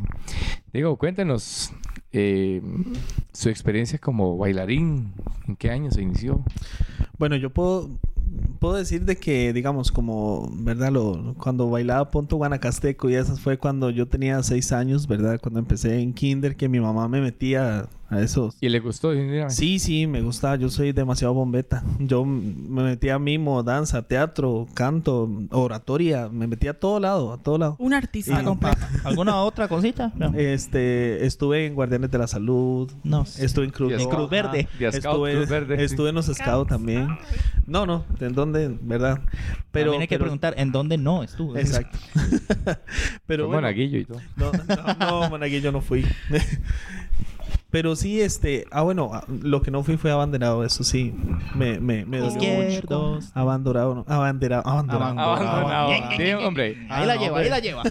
[0.71, 1.73] Diego, cuéntenos
[2.13, 2.61] eh,
[3.33, 5.11] su experiencia como bailarín.
[5.45, 6.41] ¿En qué año se inició?
[7.17, 7.89] Bueno, yo puedo,
[8.59, 10.93] puedo decir de que, digamos, como, ¿verdad?
[10.93, 15.37] Lo, cuando bailaba Ponto Guanacasteco y eso fue cuando yo tenía seis años, ¿verdad?
[15.41, 18.55] Cuando empecé en kinder, que mi mamá me metía a esos...
[18.59, 19.11] ¿Y le gustó?
[19.49, 20.55] Sí, sí, me gusta.
[20.55, 21.83] Yo soy demasiado bombeta.
[21.99, 26.27] Yo me metía a mimo, danza, teatro, canto, oratoria.
[26.29, 27.75] Me metía a todo lado, a todo lado.
[27.79, 28.77] Un artista completo.
[29.03, 30.11] ¿Alguna otra cosita?
[30.15, 30.33] No.
[30.39, 32.91] Este, estuve en Guardianes de la Salud.
[33.03, 33.25] No.
[33.37, 34.67] Estuve en Cruz, En Cruz Verde.
[34.77, 35.83] Scout Estuve, Cruz Verde.
[35.83, 37.07] estuve en los Scouts también.
[37.67, 38.75] No, no, ¿en dónde?
[38.81, 39.19] ¿Verdad?
[39.71, 41.55] Pero, También hay que pero- preguntar en dónde no estuvo.
[41.55, 41.99] Exacto.
[43.27, 44.19] pero Fue bueno, monaguillo y todo.
[44.37, 46.03] no, no, no, Monaguillo no fui.
[47.71, 48.65] Pero sí, este...
[48.71, 50.63] Ah, bueno, ah, lo que no fui fue abanderado.
[50.63, 51.13] Eso sí,
[51.55, 53.19] me, me, me dolió mucho.
[53.35, 54.05] Abanderado, no.
[54.07, 55.19] Abanderado, abanderado.
[55.19, 55.91] Abandonado.
[56.17, 56.77] Sí, hombre.
[56.89, 57.43] Ahí Ah, la no, lleva, hombre.
[57.43, 57.83] ahí la lleva.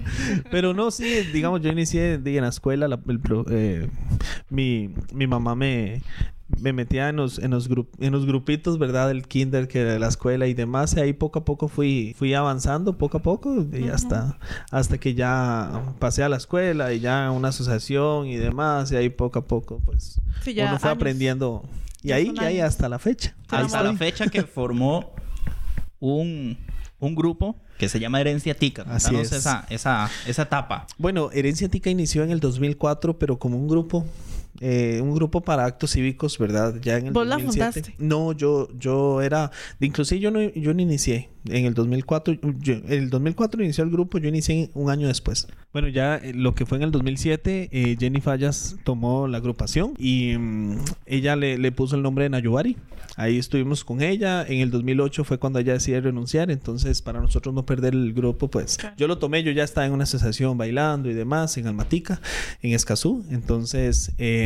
[0.50, 3.88] Pero no, sí, digamos, yo inicié en la escuela, la- el pro- eh,
[4.48, 6.02] mi, mi mamá me,
[6.60, 9.08] me metía en los, en, los grup- en los grupitos, ¿verdad?
[9.08, 12.34] Del kinder, que de la escuela y demás, y ahí poco a poco fui, fui
[12.34, 14.38] avanzando, poco a poco, y hasta,
[14.70, 19.08] hasta que ya pasé a la escuela y ya una asociación y demás, y ahí
[19.10, 20.96] poco a poco, pues, Sí, ya uno fue años.
[20.98, 21.62] aprendiendo.
[22.02, 23.34] Y ahí, y ahí hasta la fecha.
[23.48, 25.12] Hasta la fecha que formó
[25.98, 26.56] un,
[27.00, 28.82] un grupo que se llama Herencia Tica.
[28.88, 29.32] Así es.
[29.32, 30.86] esa, esa, esa etapa.
[30.98, 34.06] Bueno, Herencia Tica inició en el 2004, pero como un grupo,
[34.60, 36.74] eh, un grupo para actos cívicos, ¿verdad?
[36.80, 37.72] Ya en el ¿Vos la 2007.
[37.72, 38.04] fundaste?
[38.04, 42.38] No, yo, yo era, inclusive yo no, yo no inicié en el 2004.
[42.60, 45.48] Yo, el 2004 inició el grupo, yo inicié un año después.
[45.72, 49.94] Bueno, ya eh, lo que fue en el 2007, eh, Jenny Fallas tomó la agrupación
[49.98, 52.76] y mm, ella le, le puso el nombre de Nayubari.
[53.16, 54.44] Ahí estuvimos con ella.
[54.46, 56.50] En el 2008 fue cuando ella decidió renunciar.
[56.50, 59.42] Entonces, para nosotros no perder el grupo, pues yo lo tomé.
[59.42, 62.20] Yo ya estaba en una asociación bailando y demás en Almatica,
[62.60, 63.24] en Escazú.
[63.30, 64.45] Entonces, eh,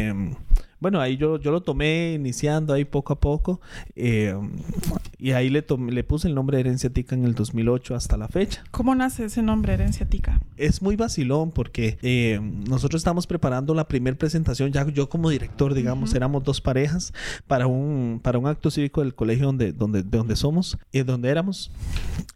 [0.80, 3.60] bueno, ahí yo, yo lo tomé iniciando ahí poco a poco.
[3.96, 4.34] eh,
[5.18, 8.16] y ahí le, tomé- le puse el nombre de Herencia Tica en el 2008 hasta
[8.16, 8.64] la fecha.
[8.70, 10.40] ¿Cómo nace ese nombre, Herencia Tica?
[10.56, 15.74] Es muy vacilón porque eh, nosotros estamos preparando la primera presentación, ya yo como director,
[15.74, 16.16] digamos, Ujú.
[16.16, 17.12] éramos dos parejas
[17.46, 21.28] para un, para un acto cívico del colegio donde, donde, de donde somos, y donde
[21.28, 21.70] éramos.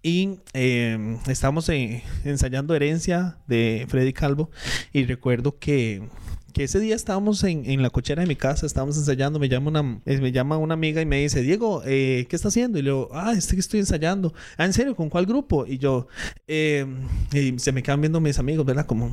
[0.02, 4.50] Y eh, estábamos eh, ensayando Herencia de Freddy Calvo
[4.92, 6.06] y recuerdo que
[6.54, 9.68] que ese día estábamos en, en la cochera de mi casa, estábamos ensayando, me llama
[9.70, 12.78] una, eh, me llama una amiga y me dice, Diego, eh, ¿qué está haciendo?
[12.78, 14.32] Y le digo, ah, este que estoy ensayando.
[14.56, 14.94] Ah, ¿en serio?
[14.94, 15.66] ¿Con cuál grupo?
[15.66, 16.06] Y yo,
[16.46, 16.86] eh,
[17.32, 18.86] y se me quedan viendo mis amigos, ¿verdad?
[18.86, 19.10] Como,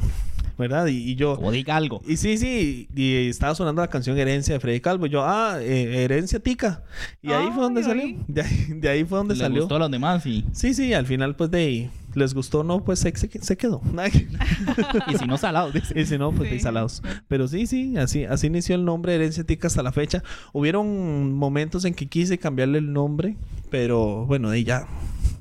[0.57, 0.85] ¿verdad?
[0.85, 1.35] Y, y yo...
[1.35, 2.01] Como diga algo.
[2.07, 5.07] Y sí, sí, y estaba sonando la canción Herencia de Freddy Calvo.
[5.07, 6.83] Y yo, ah, eh, Herencia Tica.
[7.23, 8.25] Y ahí fue donde Ay, salió.
[8.27, 9.61] De ahí, de ahí fue donde Le salió.
[9.63, 12.63] gustó a los demás y, Sí, sí, al final, pues de ahí, les gustó o
[12.63, 13.81] no, pues se, se, se quedó.
[15.07, 15.73] y si no salados.
[15.73, 15.99] dice.
[15.99, 16.63] y si no, pues de Sí.
[16.63, 17.01] salados.
[17.27, 20.23] Pero sí, sí, así, así inició el nombre Herencia Tica hasta la fecha.
[20.53, 23.35] Hubieron momentos en que quise cambiarle el nombre,
[23.69, 24.87] pero bueno, de ahí ya,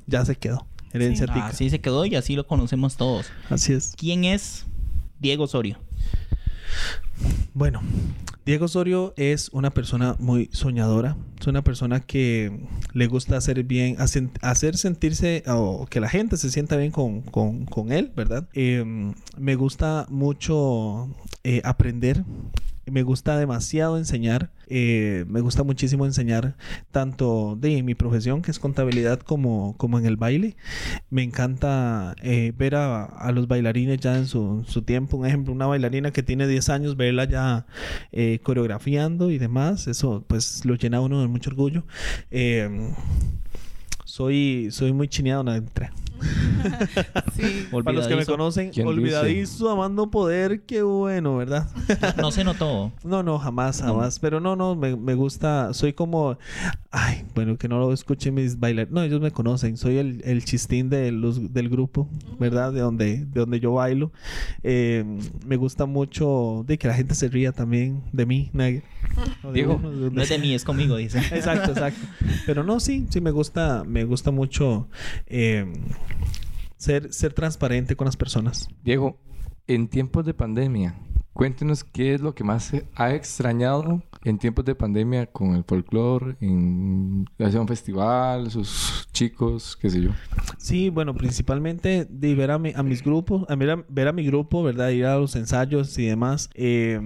[0.07, 0.65] ya se quedó.
[0.93, 1.47] Herencia Tica.
[1.47, 3.27] Así se quedó y así lo conocemos todos.
[3.49, 3.93] Así es.
[3.97, 4.65] ¿Quién es
[5.19, 5.77] Diego Osorio?
[7.53, 7.81] Bueno,
[8.43, 11.15] Diego Osorio es una persona muy soñadora.
[11.39, 12.51] Es una persona que
[12.93, 17.65] le gusta hacer bien, hacer, sentirse o que la gente se sienta bien con, con-
[17.65, 18.47] con él, ¿verdad?
[18.53, 18.83] Eh,
[19.37, 21.07] me gusta mucho
[21.43, 22.23] eh, aprender.
[22.85, 24.49] Me gusta demasiado enseñar.
[24.67, 26.55] eh, me gusta muchísimo enseñar
[26.91, 30.55] tanto de mi profesión, que es contabilidad, como, como en el baile.
[31.09, 35.17] Me encanta eh, ver a, los bailarines ya en su, su tiempo.
[35.17, 37.65] Un ejemplo, una bailarina que tiene 10 años, verla ya
[38.11, 39.87] eh, coreografiando y demás.
[39.87, 41.83] Eso pues lo llena a uno de mucho orgullo.
[44.05, 45.91] Soy, soy muy chineado entre.
[47.35, 47.67] Sí.
[47.83, 51.69] Para los que me conocen, ¿Quién olvidadizo, amando poder, qué bueno, ¿verdad?
[52.17, 52.91] No se notó.
[53.03, 53.87] No, no, jamás, No.
[53.87, 54.19] jamás.
[54.19, 55.73] Pero no, no, me, me gusta.
[55.73, 56.37] Soy como.
[56.91, 58.93] Ay, bueno, que no lo escuchen mis bailarines.
[58.93, 59.77] No, ellos me conocen.
[59.77, 62.73] Soy el, el chistín de los, del grupo, ¿verdad?
[62.73, 64.11] De donde, de donde yo bailo.
[64.63, 65.03] Eh,
[65.45, 68.49] me gusta mucho de que la gente se ría también de mí.
[68.53, 68.83] nadie-
[69.43, 71.19] o de Diego, uno, de donde No es de mí, es conmigo, dice.
[71.19, 72.01] Exacto, exacto.
[72.45, 74.87] Pero no, sí, sí me gusta, me gusta mucho
[75.27, 75.65] eh,
[76.77, 78.67] ser, ser transparente con las personas.
[78.83, 79.19] Diego,
[79.67, 80.95] en tiempos de pandemia,
[81.33, 86.35] cuéntenos qué es lo que más ha extrañado en tiempos de pandemia con el folclore,
[86.41, 90.11] en hacer un festival, sus chicos, qué sé yo.
[90.57, 94.13] Sí, bueno, principalmente de ver a, mi- a mis grupos, a ver a, ver a
[94.13, 94.89] mi grupo, ¿verdad?
[94.89, 96.49] Ir a los ensayos y demás.
[96.53, 96.99] Eh,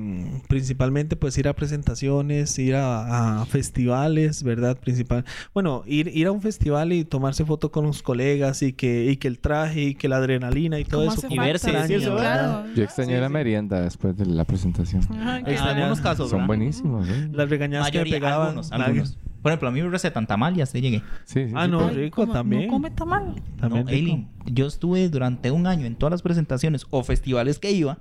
[0.47, 4.77] principalmente, pues ir a presentaciones, ir a, a festivales, ¿verdad?
[4.79, 5.25] Principal.
[5.53, 9.17] Bueno, ir, ir a un festival y tomarse foto con los colegas y que, y
[9.17, 11.27] que el traje y que la adrenalina y todo ¿Cómo eso.
[11.29, 12.65] Y verse, sí, Sí, eso, claro.
[12.75, 13.33] Yo extrañé Sí, la sí.
[13.33, 15.01] merienda después de la presentación.
[15.11, 18.47] Ajá, En algunos casos, Son buenísimos, Las regañadas que me pegaban.
[18.47, 19.17] algunos, algunos.
[19.41, 21.03] Por ejemplo, a mí me recetan tamal y hasta llegué.
[21.25, 22.33] Sí, sí, Ah, sí, no, rico ¿cómo?
[22.33, 22.65] también.
[22.65, 23.35] No come tamal.
[23.59, 27.99] También no, yo estuve durante un año en todas las presentaciones o festivales que iba,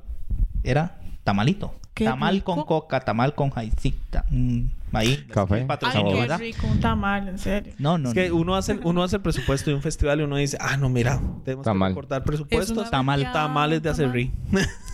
[0.62, 1.74] era tamalito.
[1.92, 2.54] Qué tamal rico.
[2.56, 4.24] con coca, tamal con jaicita.
[4.30, 4.60] mm,
[4.94, 5.26] ahí.
[5.30, 5.66] Café.
[5.82, 6.38] Ay, qué ¿verdad?
[6.40, 7.72] rico, un tamal, en serio.
[7.78, 8.08] No, no.
[8.08, 8.36] Es que no.
[8.36, 11.20] uno hace, uno hace el presupuesto de un festival y uno dice, ah, no, mira,
[11.44, 11.90] tenemos Tamal.
[11.92, 13.74] que cortar bestial, Tamales de tamal.
[13.86, 14.32] acerrí.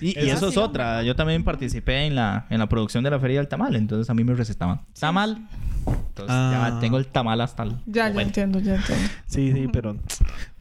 [0.00, 1.02] Y, y Eso es otra.
[1.02, 3.76] Yo también participé en la, en la producción de la Feria del Tamal.
[3.76, 5.48] Entonces a mí me recetaban tamal.
[5.86, 6.70] Entonces Ah.
[6.74, 9.04] ya tengo el tamal hasta el Ya, ya entiendo, ya entiendo.
[9.26, 9.96] Sí, sí, pero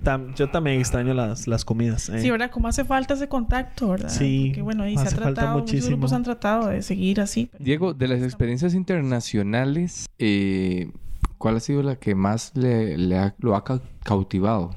[0.03, 2.09] tam- yo también extraño las, las comidas.
[2.09, 2.21] eh.
[2.21, 2.51] Sí, ¿verdad?
[2.51, 4.09] Como hace falta ese contacto, ¿verdad?
[4.09, 7.49] Sí, Porque bueno, y se ha tratado, muchos grupos han tratado de seguir así.
[7.51, 10.91] pero- Diego, de las experiencias internacionales, eh,
[11.39, 14.75] ¿cuál ha sido la que más le, le ha- lo ha ca- cautivado?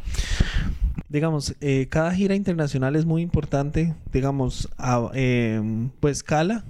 [1.08, 3.94] Digamos, eh, cada gira internacional es muy importante.
[4.12, 5.60] Digamos, a- eh,
[6.00, 6.64] pues cala.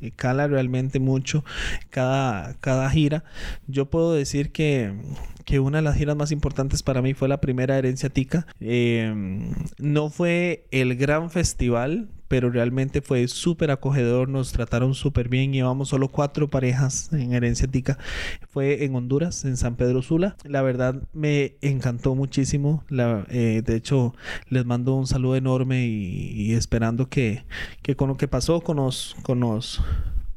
[0.00, 1.44] eh, Cala realmente mucho
[1.90, 3.24] cada, cada gira.
[3.68, 4.92] Yo puedo decir que,
[5.44, 8.46] que una de las giras más importantes para mí fue la primera Herencia Tica.
[8.60, 9.14] Eh,
[9.78, 14.30] no fue el gran festival, pero realmente fue súper acogedor.
[14.30, 15.52] Nos trataron súper bien.
[15.52, 17.98] Llevamos solo cuatro parejas en Herencia Tica.
[18.48, 20.34] Fue en Honduras, en San Pedro Sula.
[20.44, 22.84] La verdad me encantó muchísimo.
[22.88, 24.14] La- eh, de hecho,
[24.48, 27.44] les mando un saludo enorme y, esperando que,
[27.82, 29.82] que con lo que pasó con los, con los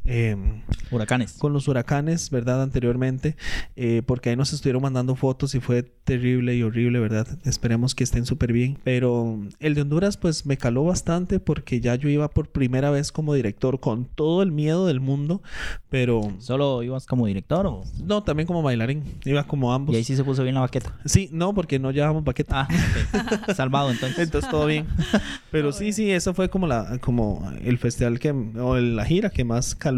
[0.06, 1.34] em, Huracanes.
[1.34, 2.62] con los huracanes, ¿verdad?
[2.62, 3.36] Anteriormente,
[3.76, 7.28] eh, porque ahí nos estuvieron mandando fotos y fue terrible y horrible, ¿verdad?
[7.46, 8.78] Esperemos que estén súper bien.
[8.84, 13.12] Pero el de Honduras, pues me caló bastante porque ya yo iba por primera vez
[13.12, 15.42] como director con todo el miedo del mundo,
[15.90, 17.84] pero ¿Solo ibas como director o...?
[18.04, 19.94] no, también como bailarín, iba como ambos.
[19.94, 20.96] Y ahí sí se puso bien la baqueta.
[21.06, 22.62] Sí, no, porque no llevábamos paqueta.
[22.62, 22.68] Ah,
[23.48, 23.52] ok.
[23.56, 24.20] Salvado entonces.
[24.20, 24.86] Entonces todo bien.
[25.52, 29.44] Pero sí, sí, eso fue como la como el festival que o la gira que
[29.44, 29.95] más caló.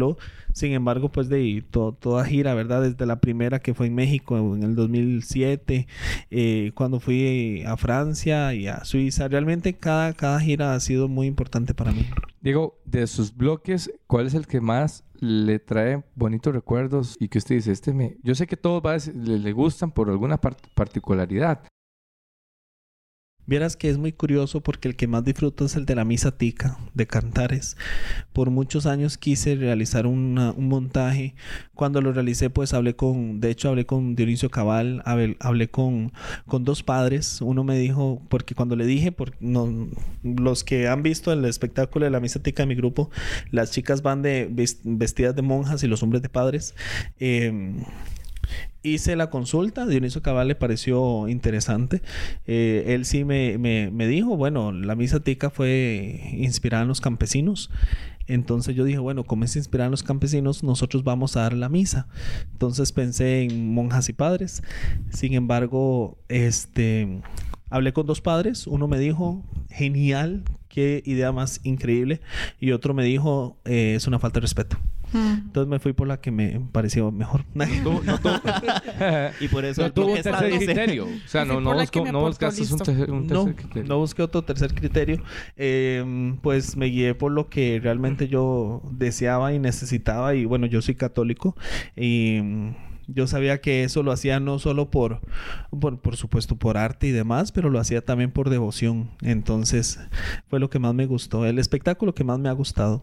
[0.54, 2.82] Sin embargo, pues de to- toda gira, ¿verdad?
[2.82, 5.86] Desde la primera que fue en México en el 2007,
[6.30, 11.26] eh, cuando fui a Francia y a Suiza, realmente cada, cada gira ha sido muy
[11.26, 12.06] importante para mí.
[12.40, 17.38] Diego, de sus bloques, ¿cuál es el que más le trae bonitos recuerdos y que
[17.38, 18.16] usted dice, este me...
[18.22, 21.60] Yo sé que todos va le, le gustan por alguna par- particularidad.
[23.48, 26.36] Vieras que es muy curioso porque el que más disfruto es el de la misa
[26.36, 27.78] tica de Cantares.
[28.34, 31.34] Por muchos años quise realizar una- un montaje.
[31.74, 35.02] Cuando lo realicé, pues hablé con, de hecho hablé con Dionisio Cabal,
[35.40, 36.12] hablé, con,
[36.46, 37.40] con dos padres.
[37.40, 39.88] Uno me dijo, porque cuando le dije, por, no,
[40.22, 43.10] los que han visto el espectáculo de la misa tica de mi grupo,
[43.50, 46.74] las chicas van de ves- vestidas de monjas y los hombres de padres.
[47.18, 47.72] Eh,
[48.82, 52.00] Hice la consulta, Dionisio Cabal le pareció interesante.
[52.46, 57.00] Eh, él sí me, me- me dijo, bueno, la misa tica fue inspirada en los
[57.00, 57.70] campesinos.
[58.28, 61.68] Entonces yo dije, bueno, como es inspirada en los campesinos, nosotros vamos a dar la
[61.68, 62.06] misa.
[62.52, 64.62] Entonces pensé en monjas y padres.
[65.10, 67.20] Sin embargo, este,
[67.70, 68.66] hablé con dos padres.
[68.68, 72.20] Uno me dijo, genial, qué idea más increíble.
[72.60, 74.76] Y otro me dijo, "Eh, es una falta de respeto.
[75.12, 75.32] Mm.
[75.46, 77.44] Entonces me fui por la que me pareció mejor.
[77.54, 78.02] No tuvo-
[79.40, 81.04] Y por eso no tuvo un tercer criterio.
[81.06, 83.88] O sea, no, no, me no buscaste un, tercer- un No, tercer criterio.
[83.88, 85.22] no busqué otro tercer criterio.
[85.56, 90.34] Eh, pues me guié por lo que realmente yo deseaba y necesitaba.
[90.34, 91.56] Y bueno, yo soy católico.
[91.96, 92.40] Y
[93.08, 95.20] yo sabía que eso lo hacía no solo por,
[95.80, 99.10] por, por supuesto, por arte y demás, pero lo hacía también por devoción.
[99.22, 99.98] Entonces,
[100.48, 101.46] fue lo que más me gustó.
[101.46, 103.02] El espectáculo que más me ha gustado.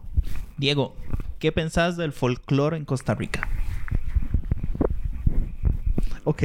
[0.56, 0.94] Diego,
[1.38, 3.48] ¿qué pensás del folclore en Costa Rica?
[6.24, 6.42] Ok.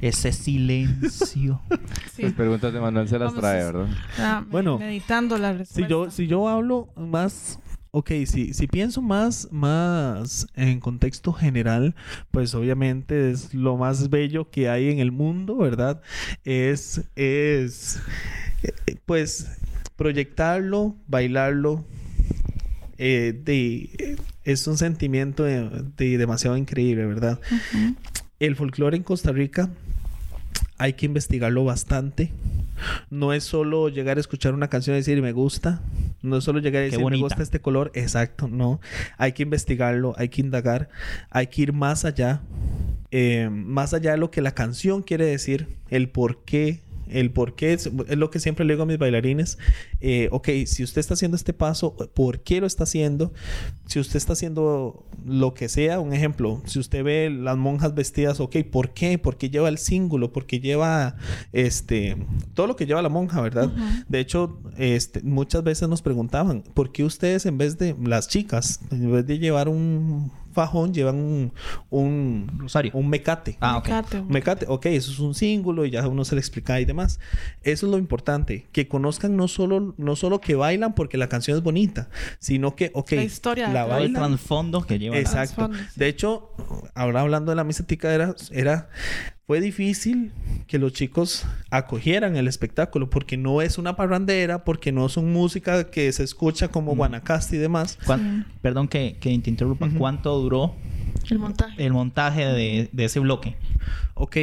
[0.00, 1.60] Ese silencio.
[2.14, 2.22] Sí.
[2.22, 3.86] Las preguntas de Manuel se las Vamos trae, ¿verdad?
[4.18, 5.86] Ah, Bueno, meditando la respuesta.
[5.86, 7.60] Si yo, si yo hablo más,
[7.92, 11.94] ok, si, si pienso más, más en contexto general,
[12.30, 16.00] pues obviamente es lo más bello que hay en el mundo, ¿verdad?
[16.44, 18.00] Es, es,
[18.62, 19.58] eh, pues,
[19.96, 21.84] proyectarlo, bailarlo,
[22.98, 27.40] eh, de, eh, es un sentimiento de, de demasiado increíble, ¿verdad?
[28.38, 29.70] El folclore en Costa Rica
[30.78, 32.30] hay que investigarlo bastante.
[33.10, 35.80] No es solo llegar a escuchar una canción y decir me gusta.
[36.22, 37.90] No es solo llegar a decir me gusta este color.
[37.94, 38.80] Exacto, no.
[39.16, 40.88] Hay que investigarlo, hay que indagar,
[41.30, 42.40] hay que ir más allá.
[43.10, 46.80] eh, más allá de lo que la canción quiere decir, el por qué.
[47.10, 49.58] El por qué es, es lo que siempre le digo a mis bailarines.
[50.00, 53.32] eh, ok, si usted está haciendo este paso, ¿por qué lo está haciendo?
[53.86, 58.40] Si usted está haciendo lo que sea, un ejemplo, si usted ve las monjas vestidas,
[58.40, 59.18] ok, ¿por qué?
[59.18, 61.16] Porque lleva el símbolo, porque lleva
[61.52, 62.16] este
[62.54, 63.70] todo lo que lleva la monja, ¿verdad?
[64.08, 68.80] De hecho, este, muchas veces nos preguntaban, ¿por qué ustedes en vez de las chicas,
[68.90, 71.52] en vez de llevar un fajón, llevan un,
[71.90, 72.92] un, Rosario.
[72.94, 73.56] un mecate?
[73.60, 73.84] Ah, ok.
[73.88, 74.22] Mecate.
[74.22, 77.20] Mecate, ok, eso es un símbolo y ya uno se le explica y demás.
[77.62, 81.56] Eso es lo importante, que conozcan no solo, no solo que bailan porque la canción
[81.56, 82.08] es bonita,
[82.38, 83.84] sino que, ok, La historia la.
[83.84, 84.30] Todo el bailan.
[84.30, 85.18] trasfondo que lleva.
[85.18, 85.70] Exacto.
[85.96, 86.50] De hecho,
[86.94, 88.88] ahora hablando de la mística era, era
[89.50, 90.30] fue difícil
[90.68, 95.90] que los chicos acogieran el espectáculo porque no es una parrandera, porque no son música
[95.90, 96.98] que se escucha como Mm.
[96.98, 97.98] Guanacaste y demás.
[98.06, 99.88] ¿Cuán- Perdón que, que te interrumpa.
[99.98, 100.76] ¿Cuánto duró
[101.28, 101.84] El montaje.
[101.84, 103.56] el montaje de, de ese bloque?
[104.14, 104.36] Ok.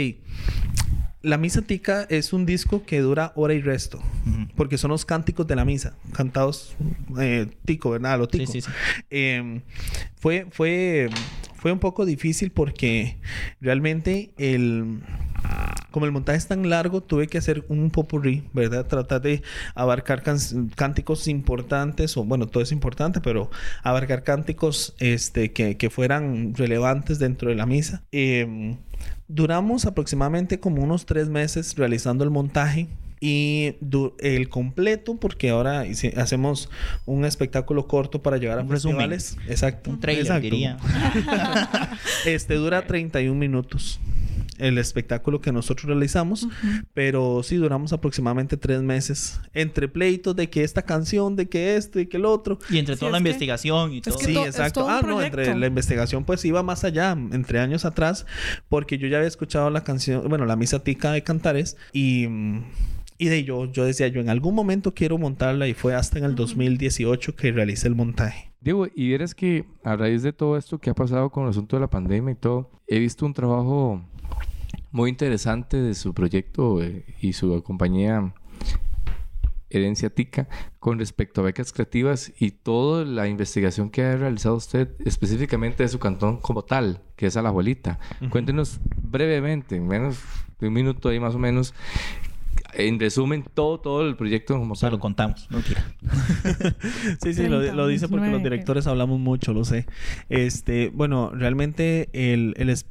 [1.21, 4.01] La misa tica es un disco que dura hora y resto,
[4.57, 6.75] porque son los cánticos de la misa, cantados
[7.17, 8.19] eh, tico, ¿verdad?
[8.19, 8.51] Lo Sí, tico.
[8.51, 8.69] sí, sí.
[9.09, 9.61] Eh,
[10.17, 11.09] fue, fue,
[11.57, 13.17] fue un poco difícil porque
[13.59, 15.01] realmente el...
[15.91, 18.85] Como el montaje es tan largo, tuve que hacer un popurrí, ¿verdad?
[18.85, 19.41] Tratar de
[19.73, 20.21] abarcar
[20.75, 23.49] cánticos importantes, o bueno, todo es importante, pero
[23.81, 28.03] abarcar cánticos este, que, que fueran relevantes dentro de la misa.
[28.11, 28.75] Eh,
[29.27, 32.87] duramos aproximadamente como unos tres meses realizando el montaje.
[33.19, 35.85] Y du- el completo, porque ahora
[36.17, 36.69] hacemos
[37.05, 39.11] un espectáculo corto para llevar a Un resumen.
[39.11, 39.89] Exacto.
[39.89, 40.41] Un trailer, Exacto.
[40.43, 40.77] diría.
[42.25, 43.99] Este dura 31 minutos
[44.59, 46.47] el espectáculo que nosotros realizamos,
[46.95, 51.99] pero sí duramos aproximadamente tres meses entre pleitos de que esta canción, de que esto
[51.99, 52.57] y que el otro.
[52.71, 54.17] Y entre Sí, toda la es que- investigación y todo.
[54.17, 54.79] que Sí, to- es exacto.
[54.79, 58.25] todo Ah, no, entre la investigación pues iba más allá, entre años atrás,
[58.67, 62.63] porque yo ya había escuchado la canción, bueno, la misa tica de Cantares y mm,
[63.17, 66.25] y de yo yo decía, yo en algún momento quiero montarla y fue hasta en
[66.25, 68.51] el 2018 que realicé el montaje.
[68.61, 71.75] Diego, y vieras que a raíz de todo esto que ha pasado con el asunto
[71.75, 74.01] de la pandemia y todo, he visto un trabajo
[74.91, 78.33] muy interesante de su proyecto eh, y su compañía
[79.69, 80.47] Herencia Tica
[80.79, 85.89] con respecto a becas creativas y toda la investigación que ha realizado usted específicamente de
[85.89, 87.99] su cantón como tal, que es a la abuelita.
[88.21, 88.29] Ujú.
[88.31, 90.19] Cuéntenos brevemente, en menos
[90.59, 91.73] de un minuto ahí más o menos,
[92.77, 94.91] en resumen, todo, todo el proyecto como tal.
[94.91, 95.47] lo contamos.
[95.49, 95.59] No.
[97.21, 99.85] Sí, sí, lo, 30, lo dice porque los 29, directores hablamos mucho, lo sé.
[100.29, 102.85] Este, bueno, realmente el, el es-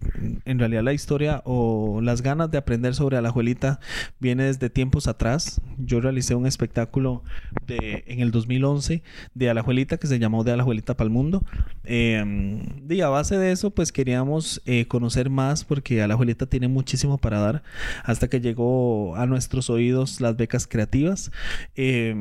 [0.44, 3.80] en realidad la historia o las ganas de aprender sobre Alajuelita
[4.20, 5.60] viene desde tiempos atrás.
[5.78, 7.22] Yo realicé un espectáculo
[7.66, 9.02] de, en el 2011
[9.34, 11.44] de Alajuelita que se llamó De Alajuelita para el Mundo.
[11.84, 17.18] Eh, y a base de eso, pues queríamos eh, conocer más porque Alajuelita tiene muchísimo
[17.18, 17.62] para dar
[18.04, 21.30] hasta que llegó a nuestros oídos las becas creativas.
[21.76, 22.14] Eh,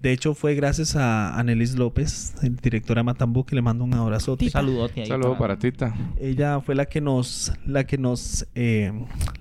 [0.00, 4.46] de hecho, fue gracias a Anelis López, directora de Matambú, que le mando un abrazote.
[4.46, 5.06] Un saludote ahí.
[5.06, 5.94] Saludo para Tita.
[6.20, 8.92] Ella fue la que nos, la que nos, eh,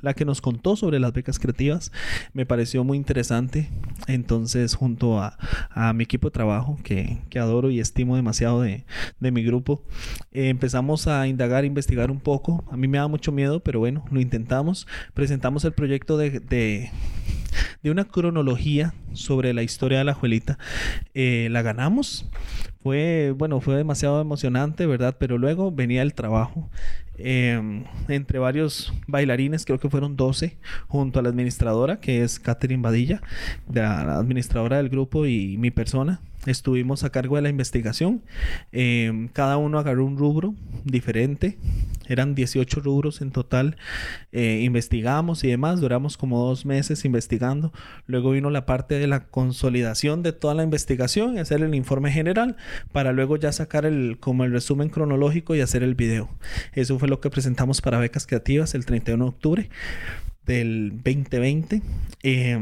[0.02, 1.91] la que nos contó sobre las becas creativas.
[2.34, 3.70] Me pareció muy interesante.
[4.08, 5.38] Entonces, junto a,
[5.72, 8.86] a mi equipo de trabajo, que, que adoro y estimo demasiado de,
[9.20, 9.84] de mi grupo,
[10.32, 12.63] eh, empezamos a indagar, investigar un poco.
[12.72, 14.88] A mí me da mucho miedo, pero bueno, lo intentamos.
[15.13, 16.91] Presentamos el proyecto de, de,
[17.84, 20.58] de una cronología sobre la historia de la Juelita.
[21.14, 22.30] Eh, la ganamos.
[22.82, 25.16] Fue, bueno, fue demasiado emocionante, ¿verdad?
[25.20, 26.70] Pero luego venía el trabajo.
[27.20, 30.58] eh, entre varios bailarines, creo que fueron 12,
[30.88, 33.22] junto a la administradora, que es Catherine Badilla,
[33.74, 36.22] la la administradora del grupo y mi persona.
[36.48, 38.24] Estuvimos a cargo de la investigación.
[38.72, 40.56] Eh, cada uno agarró un rubro
[40.86, 41.58] diferente.
[42.08, 43.76] Eran 18 rubros en total.
[44.32, 45.82] Eh, investigamos y demás.
[45.82, 47.74] Duramos como dos meses investigando.
[48.06, 52.56] Luego vino la parte de la consolidación de toda la investigación hacer el informe general
[52.92, 56.30] para luego ya sacar el, como el resumen cronológico y hacer el video.
[56.74, 59.70] Eso fue lo que presentamos para Becas Creativas el 31 de octubre
[60.48, 61.82] del 2020.
[62.24, 62.58] Eh,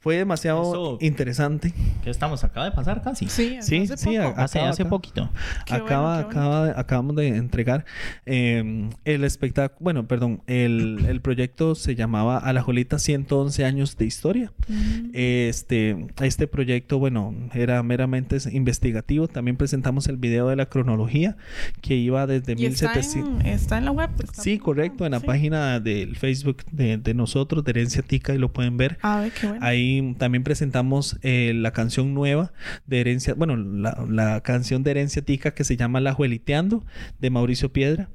[0.00, 1.72] fue demasiado Eso- interesante.
[2.02, 2.42] ¿Qué estamos?
[2.44, 3.28] Acaba de pasar casi.
[3.28, 4.40] Sí, Sí, hace sí, poco.
[4.40, 4.88] a- Hace, acaba hace acá.
[4.90, 5.30] poquito.
[5.66, 7.84] Qué acaba, bueno, acaba, acabamos de entregar
[8.24, 14.52] eh, el espectáculo, bueno, perdón, el, el proyecto se llamaba Alajolita 111 años de historia.
[14.68, 15.10] Mm.
[15.12, 19.28] Este, este proyecto, bueno, era meramente investigativo.
[19.28, 21.36] También presentamos el video de la cronología
[21.80, 23.40] que iba desde Y está 1700.
[23.40, 24.10] en, está en la web.
[24.22, 25.26] está Sí, correcto, en la sí.
[25.26, 28.98] página del Facebook de, de nosotros, de Herencia Tica, y lo pueden ver.
[29.02, 29.64] A ver, qué bueno.
[29.64, 32.52] Ahí también presentamos eh, la canción nueva
[32.86, 36.84] de Herencia, bueno, la, la canción de Herencia Tica que se llama La Jueliteando
[37.18, 38.08] de Mauricio Piedra.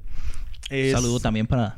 [0.69, 1.77] Es- Saludo también para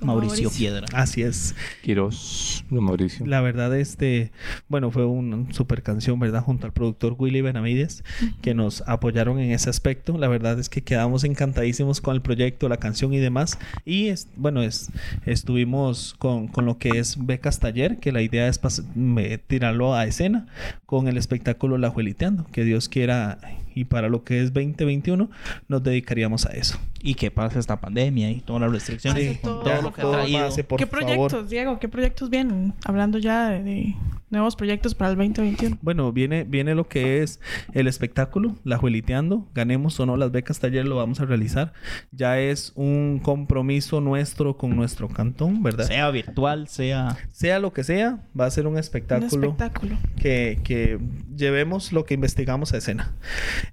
[0.00, 0.04] Mauricio,
[0.44, 0.50] Mauricio.
[0.50, 0.86] Piedra.
[0.92, 1.54] Así es.
[1.82, 3.26] Quiroz de Mauricio.
[3.26, 4.30] La verdad, este,
[4.68, 6.42] bueno, fue una super canción, ¿verdad?
[6.42, 8.04] Junto al productor Willy Benavides,
[8.42, 10.18] que nos apoyaron en ese aspecto.
[10.18, 13.58] La verdad es que quedamos encantadísimos con el proyecto, la canción y demás.
[13.84, 14.90] Y, es, bueno, es,
[15.24, 18.60] estuvimos con, con lo que es Becas Taller, que la idea es
[18.94, 20.46] me- tirarlo a escena
[20.86, 23.38] con el espectáculo La Jueliteando, que Dios quiera.
[23.76, 25.30] Y para lo que es 2021,
[25.68, 26.78] nos dedicaríamos a eso.
[27.02, 29.34] Y que pase esta pandemia y todas las restricciones.
[29.34, 30.46] Sí, todo todo lo que ha todo traído.
[30.46, 31.04] pase, por ¿Qué favor.
[31.04, 31.78] proyectos, Diego?
[31.78, 32.72] ¿Qué proyectos vienen?
[32.86, 33.94] Hablando ya de, de
[34.30, 35.78] nuevos proyectos para el 2021.
[35.82, 37.40] Bueno, viene, viene lo que es
[37.72, 39.48] el espectáculo, la Jueliteando.
[39.54, 41.72] Ganemos o no las becas taller, lo vamos a realizar.
[42.12, 45.86] Ya es un compromiso nuestro con nuestro cantón, ¿verdad?
[45.86, 47.16] Sea, Sea virtual, sea...
[47.60, 49.96] lo que sea, va a ser un Un espectáculo, espectáculo.
[50.16, 50.98] que, que
[51.36, 53.14] llevemos lo que investigamos a escena.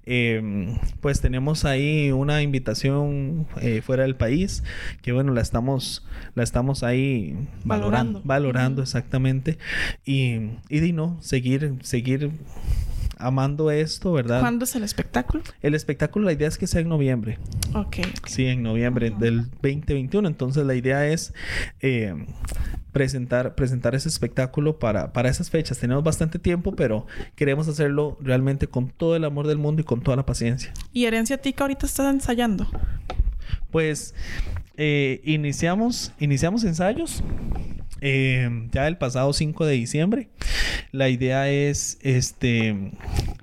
[0.06, 4.62] Eh, pues tenemos ahí una invitación eh, fuera del país,
[5.02, 8.22] que bueno, la estamos, la estamos ahí Valorando.
[8.24, 9.58] valorando exactamente.
[10.04, 12.30] Y, y di no, seguir, seguir
[13.18, 14.40] amando esto, ¿verdad?
[14.40, 15.42] ¿Cuándo es el espectáculo?
[15.62, 17.38] El espectáculo, la idea es que sea en noviembre.
[17.74, 17.98] Ok.
[18.26, 20.28] Sí, en noviembre del 2021.
[20.28, 21.32] Entonces la idea es
[21.80, 22.14] eh,
[22.92, 25.78] presentar, presentar ese espectáculo para, para esas fechas.
[25.78, 30.02] Tenemos bastante tiempo, pero queremos hacerlo realmente con todo el amor del mundo y con
[30.02, 30.72] toda la paciencia.
[30.92, 32.66] ¿Y Herencia Tica ahorita está ensayando?
[33.70, 34.14] Pues
[34.76, 37.22] eh, iniciamos, iniciamos ensayos
[38.06, 40.28] eh, ya el pasado 5 de diciembre.
[40.92, 42.92] La idea es, este,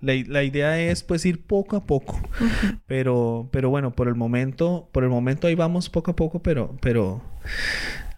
[0.02, 2.20] la, la idea es pues ir poco a poco.
[2.86, 6.78] Pero, pero bueno, por el momento, por el momento ahí vamos poco a poco, pero,
[6.80, 7.24] pero,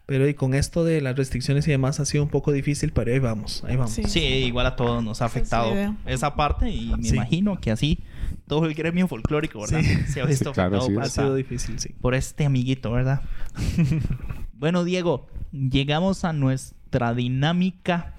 [0.06, 3.14] pero y con esto de las restricciones y demás ha sido un poco difícil, pero
[3.14, 3.94] ahí vamos, ahí vamos.
[3.94, 4.04] Sí.
[4.06, 5.74] Sí, igual a todos nos ha afectado
[6.06, 7.16] esa parte y me Sí.
[7.16, 8.00] imagino que así
[8.48, 9.80] todo el gremio folclórico, ¿verdad?
[9.82, 10.12] Sí.
[10.12, 10.94] Se ha visto Sí, claro, afectado sí.
[10.94, 11.96] por, Ha sido difícil, sí.
[12.02, 13.22] por este amiguito, ¿verdad?
[14.54, 18.14] bueno, Diego, llegamos a nuestra dinámica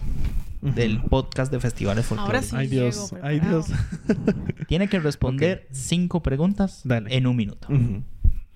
[0.63, 2.49] del podcast de festivales Ahora folclóricos.
[2.51, 2.57] sí.
[2.57, 3.41] Ay Diego, Dios, ay.
[3.41, 3.67] Dios.
[4.69, 7.15] Tiene que responder cinco preguntas Dale.
[7.15, 7.69] en un minuto.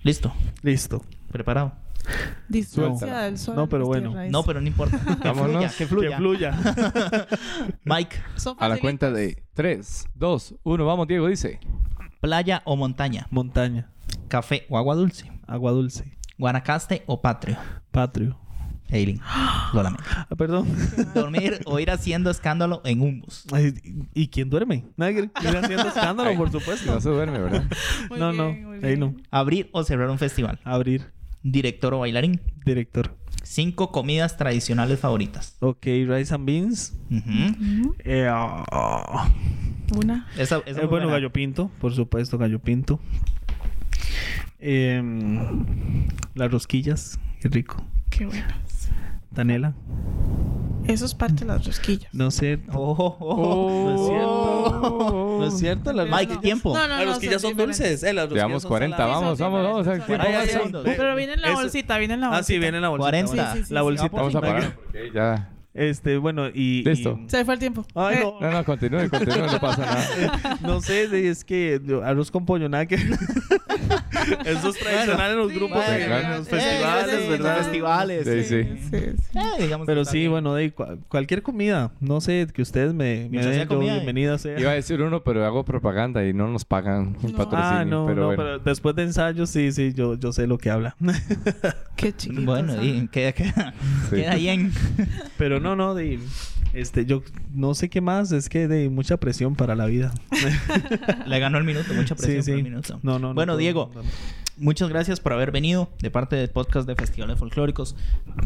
[0.03, 0.33] Listo.
[0.62, 1.05] Listo.
[1.31, 1.73] ¿Preparado?
[2.49, 3.57] Distancia del sol.
[3.57, 4.14] No, pero bueno.
[4.14, 4.33] raíz.
[4.33, 4.99] No, pero no importa.
[5.23, 6.11] Que fluya, que fluya.
[6.11, 6.55] Que fluya.
[7.85, 8.17] Mike,
[8.59, 10.87] A la cuenta de 3, 2, 1.
[10.87, 11.61] Vamos, Diego, dice.
[12.20, 13.91] playa o montaña, Montaña.
[14.29, 16.16] café o agua dulce, Agua dulce.
[16.39, 17.59] Guanacaste o patrio,
[17.91, 18.39] Patrio.
[18.91, 19.20] Eileen,
[19.74, 20.03] lo lamento.
[20.11, 20.66] Ah, perdón.
[21.14, 23.45] Dormir o ir haciendo escándalo en un bus.
[23.53, 23.74] Ay,
[24.14, 24.84] ¿Y quién duerme?
[24.97, 26.93] Nadie ir haciendo escándalo, por supuesto.
[26.95, 27.64] No se duerme, ¿verdad?
[28.09, 29.14] Muy No, no, bien, ahí no.
[29.30, 30.59] Abrir o cerrar un festival.
[30.64, 31.12] Abrir,
[31.43, 32.41] Director o bailarín.
[32.64, 33.14] director.
[33.45, 35.57] Cinco comidas tradicionales favoritas.
[35.61, 36.95] Ok, rice and beans.
[38.05, 39.28] Eh, ah,
[39.97, 40.26] Una.
[40.36, 41.12] Esa, esa eh, bueno, buena.
[41.12, 43.01] gallo pinto, por supuesto, gallo pinto.
[44.59, 45.39] Em,
[46.34, 47.84] las rosquillas, qué rico.
[48.11, 48.55] Qué buenas.
[49.39, 49.72] Tanela,
[50.89, 52.12] Eso es parte de las rosquillas.
[52.12, 52.59] no sé.
[52.72, 53.89] Oh, oh, oh.
[53.89, 55.39] No es cierto.
[55.39, 55.93] No es cierto.
[55.93, 56.74] Las Mike, tiempo.
[56.74, 57.78] No, no, Las no, rosquillas son diferentes.
[57.78, 58.03] dulces.
[58.03, 59.22] Eh, las rosquillas Llevamos son 40, saladas.
[59.39, 60.84] vamos, vamos, vamos.
[60.84, 62.41] Pero viene en la bolsita, viene en la bolsita.
[62.41, 63.11] Ah, sí, viene en la bolsita.
[63.11, 63.53] 40.
[63.53, 64.09] Sí, sí, sí, la bolsita.
[64.16, 64.74] Vamos a parar.
[64.74, 65.51] porque ya.
[65.74, 66.82] Este, bueno, y...
[66.82, 67.20] Listo.
[67.24, 67.86] y- Se fue el tiempo.
[67.95, 68.41] Ay, Eh, no.
[68.41, 70.59] No, no, continúe, continúe, no pasa nada.
[70.61, 72.97] No sé, es que arroz con pollo, nada que...
[74.45, 76.39] Eso es tradicional en los Sí, grupos, en claro.
[76.39, 77.57] los festivales, Eh, sí, ¿verdad?
[77.57, 78.24] los festivales.
[78.29, 78.64] Sí, sí.
[78.64, 79.39] sí, sí.
[79.39, 83.45] Eh, digamos Pero sí, bueno, de cua- cualquier comida, no sé, que ustedes me, me
[83.45, 83.95] den, yo comida, eh.
[83.97, 84.59] bienvenida sea.
[84.59, 87.37] Iba a decir uno, pero hago propaganda y no nos pagan un No.
[87.37, 87.59] patrocinio.
[87.79, 88.43] Ah, no, pero no, bueno.
[88.43, 90.97] pero después de ensayo, sí, sí, yo, yo sé lo que habla.
[91.97, 92.43] Qué chiquito.
[92.43, 93.74] Bueno, y queda, queda,
[94.11, 94.16] Sí.
[94.16, 94.72] queda bien.
[95.37, 96.18] pero no, no, de,
[96.81, 97.22] este, yo
[97.53, 100.12] no sé qué más, es que de mucha presión para la vida.
[101.26, 103.01] Le ganó el minuto, mucha presión sí, por el minuto.
[103.03, 103.91] No, no, no bueno, Diego,
[104.57, 107.97] muchas gracias por haber venido de parte del podcast de Festivales Folclóricos,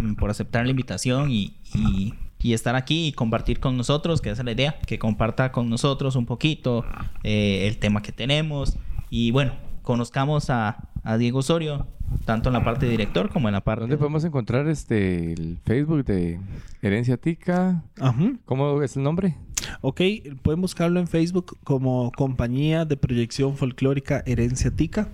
[0.01, 2.15] mm, por aceptar la invitación y, y-
[2.45, 5.71] y estar aquí y compartir con nosotros, que esa es la idea, que comparta con
[5.71, 6.85] nosotros un poquito
[7.23, 8.77] eh, el tema que tenemos
[9.11, 9.53] y bueno,
[9.83, 11.87] conozcamos a, a Diego Osorio,
[12.25, 13.83] tanto en la parte de director como en la parte...
[13.83, 16.41] ¿Dónde podemos encontrar este el Facebook de
[16.81, 17.83] Herencia Tica?
[18.01, 18.33] Ajá.
[18.45, 19.35] ¿Cómo es el nombre?
[19.81, 20.01] Ok,
[20.43, 25.09] pueden buscarlo en Facebook como Compañía de Proyección Folclórica Herencia Tica.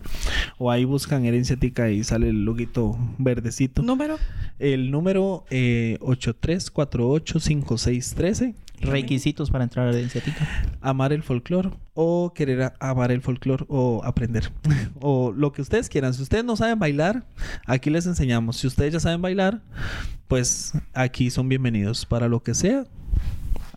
[0.58, 3.82] O ahí buscan Herencia Tica y sale el loguito verdecito.
[3.82, 4.18] Número.
[4.58, 8.54] El número eh, 83485613.
[8.80, 10.36] Requisitos para entrar a la iniciativa.
[10.80, 14.52] Amar el folclore o querer amar el folclore o aprender.
[15.00, 16.14] o lo que ustedes quieran.
[16.14, 17.24] Si ustedes no saben bailar,
[17.66, 18.56] aquí les enseñamos.
[18.56, 19.60] Si ustedes ya saben bailar,
[20.28, 22.86] pues aquí son bienvenidos para lo que sea.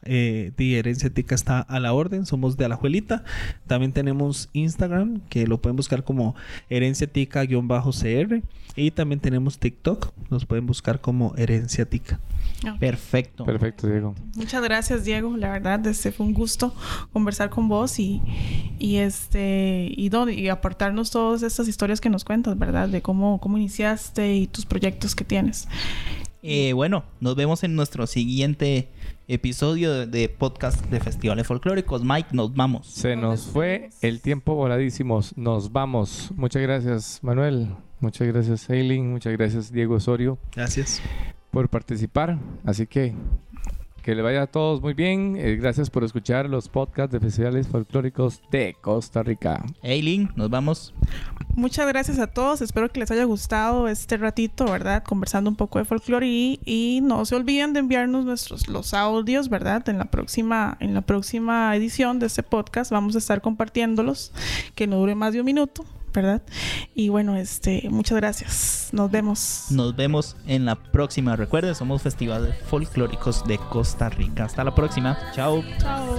[0.04, 3.24] Eh, de Herencia Tica está a la orden, somos de Alajuelita.
[3.68, 6.36] También tenemos Instagram, que lo pueden buscar como
[6.70, 8.42] Herencia Tica-CR.
[8.76, 12.20] Y también tenemos TikTok, nos pueden buscar como Herencia Tica.
[12.80, 13.46] Perfecto.
[13.46, 14.16] Perfecto, Diego.
[14.36, 15.36] Muchas gracias, Diego.
[15.38, 16.74] La verdad, este fue un gusto
[17.12, 18.22] conversar con vos y,
[18.80, 22.90] y este y, no, y aportarnos todas estas historias que nos cuentas, ¿verdad?
[22.90, 25.68] De cómo, cómo iniciaste y tus proyectos que tienes.
[26.44, 28.90] Eh, bueno, nos vemos en nuestro siguiente
[29.28, 32.04] episodio de, de podcast de Festivales Folclóricos.
[32.04, 32.88] Mike, nos vamos.
[32.88, 35.38] Se nos fue el tiempo voladísimos.
[35.38, 36.32] Nos vamos.
[36.36, 37.70] Muchas gracias, Manuel.
[38.00, 39.12] Muchas gracias, Eileen.
[39.12, 41.02] Muchas gracias, Diego Osorio, Gracias.
[41.52, 42.40] Por participar.
[42.66, 43.14] Así que
[44.02, 45.36] que le vaya a todos muy bien.
[45.38, 49.64] Eh, gracias por escuchar los podcasts de festivales folclóricos de Costa Rica.
[49.84, 50.94] Eileen, nos vamos.
[51.56, 52.62] Muchas gracias a todos.
[52.62, 55.04] Espero que les haya gustado este ratito, ¿verdad?
[55.04, 59.50] Conversando un poco de folclore y, y no se olviden de enviarnos nuestros los audios,
[59.50, 59.88] ¿verdad?
[59.90, 64.32] En la próxima en la próxima edición de este podcast vamos a estar compartiéndolos
[64.76, 66.42] que no dure más de un minuto, ¿verdad?
[66.94, 68.90] Y bueno, este, muchas gracias.
[68.92, 69.68] Nos vemos.
[69.70, 71.36] Nos vemos en la próxima.
[71.36, 74.46] Recuerden, somos Festivales Folclóricos de Costa Rica.
[74.46, 75.18] Hasta la próxima.
[75.34, 75.64] Chao.
[75.80, 76.18] Chao.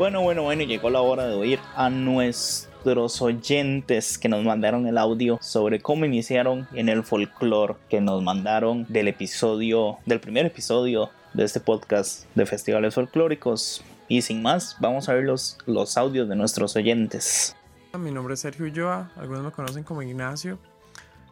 [0.00, 4.96] Bueno, bueno, bueno, llegó la hora de oír a nuestros oyentes que nos mandaron el
[4.96, 11.10] audio sobre cómo iniciaron en el folclore, que nos mandaron del episodio, del primer episodio
[11.34, 13.84] de este podcast de festivales folclóricos.
[14.08, 17.54] Y sin más, vamos a ver los, los audios de nuestros oyentes.
[17.98, 20.58] Mi nombre es Sergio Ulloa, algunos me conocen como Ignacio.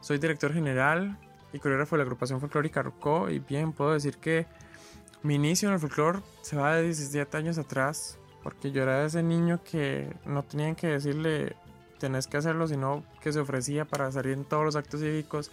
[0.02, 1.16] Soy director general
[1.54, 4.44] y coreógrafo de la agrupación folclórica Rocó y bien puedo decir que
[5.22, 8.18] mi inicio en el folclore se va de 17 años atrás
[8.48, 11.54] porque yo era ese niño que no tenían que decirle
[11.98, 15.50] tenés que hacerlo sino que se ofrecía para salir en todos los actos cívicos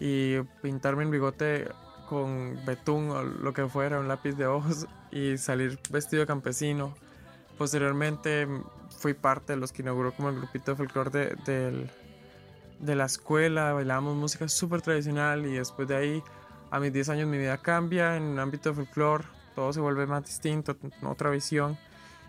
[0.00, 1.68] y pintarme el bigote
[2.08, 6.94] con betún o lo que fuera, un lápiz de ojos y salir vestido de campesino.
[7.58, 8.64] Posteriormente mm,
[8.98, 11.90] fui parte de los que inauguró como el grupito de folclore de, del-
[12.80, 16.22] de la escuela, bailábamos música súper tradicional y después de ahí
[16.70, 19.24] a mis 10 años mi vida cambia en el ámbito de folclore,
[19.54, 21.76] todo se vuelve más distinto, otra visión.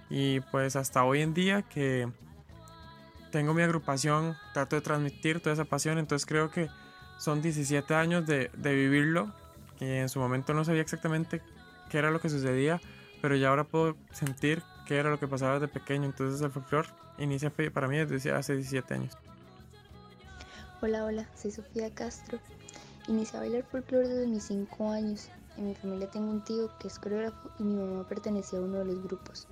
[0.10, 2.08] Y pues hasta hoy en día que
[3.32, 6.70] tengo mi agrupación, trato de transmitir toda esa pasión, entonces creo que
[7.18, 9.34] son 17 años de, de vivirlo,
[9.80, 11.42] que en su momento no sabía exactamente
[11.90, 12.80] qué era lo que sucedía,
[13.22, 16.90] pero ya ahora puedo sentir qué era lo que pasaba desde pequeño, entonces el folclore
[17.18, 19.18] inicia para mí desde hace 17 años.
[20.82, 22.40] Hola, hola, soy Sofía Castro.
[23.08, 25.30] Inicié a bailar folclore desde mis 5 años.
[25.58, 28.80] En mi familia tengo un tío que es coreógrafo y mi mamá pertenecía a uno
[28.80, 29.48] de los grupos.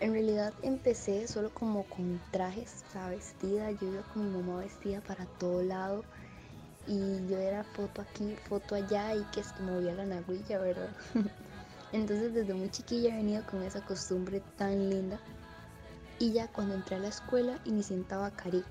[0.00, 3.70] En realidad empecé solo como con trajes, o sea, vestida.
[3.70, 6.04] Yo iba con mi mamá vestida para todo lado
[6.86, 10.90] y yo era foto aquí, foto allá y que que movía la nagüilla, ¿verdad?
[11.92, 15.20] Entonces desde muy chiquilla he venido con esa costumbre tan linda.
[16.18, 18.64] Y ya cuando entré a la escuela inicié en.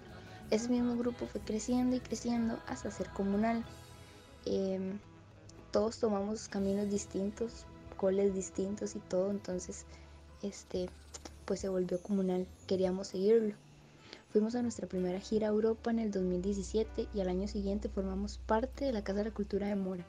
[0.49, 3.63] Ese mismo grupo fue creciendo y creciendo hasta ser comunal.
[4.45, 4.99] Em,
[5.71, 7.65] todos tomamos caminos distintos,
[7.97, 9.85] coles distintos y todo, entonces
[10.41, 10.89] este
[11.45, 13.55] pues se volvió comunal, queríamos seguirlo.
[14.31, 18.37] Fuimos a nuestra primera gira a Europa en el 2017 y al año siguiente formamos
[18.37, 20.05] parte de la Casa de la Cultura de Mora.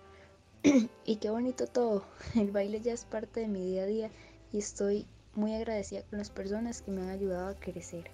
[1.05, 2.05] y qué bonito todo,
[2.35, 4.11] el baile ya es parte de mi día a día
[4.53, 8.11] y estoy muy agradecida con las personas que me han ayudado a crecer.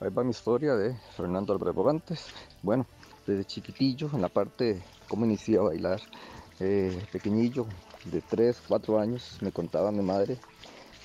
[0.00, 2.26] Ahí va mi historia de Fernando Álvarez Bogantes.
[2.62, 2.86] Bueno,
[3.26, 6.00] desde chiquitillo, en la parte cómo inicié a bailar,
[6.60, 7.66] eh, pequeñillo,
[8.04, 10.38] de 3, 4 años, me contaba mi madre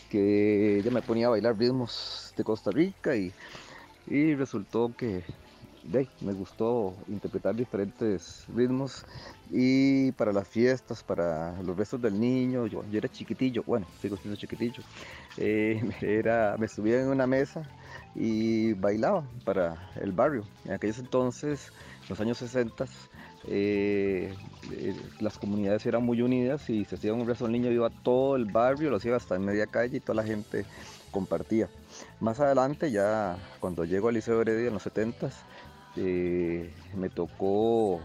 [0.09, 3.33] que ella me ponía a bailar ritmos de Costa Rica y,
[4.07, 5.23] y resultó que
[6.21, 9.03] me gustó interpretar diferentes ritmos
[9.49, 14.15] y para las fiestas, para los restos del niño, yo, yo era chiquitillo, bueno, sigo
[14.17, 14.83] siendo chiquitillo,
[15.37, 17.67] eh, era, me subía en una mesa
[18.15, 20.43] y bailaba para el barrio.
[20.65, 21.71] En aquellos entonces,
[22.09, 22.85] los años 60,
[23.47, 24.33] eh,
[24.71, 28.35] eh, las comunidades eran muy unidas y se hacía un rezo del niño, iba todo
[28.35, 30.65] el barrio, lo hacía hasta en media calle y toda la gente
[31.11, 31.69] compartía.
[32.19, 35.29] Más adelante, ya cuando llego al Liceo Heredia en los 70
[35.97, 37.99] eh, me tocó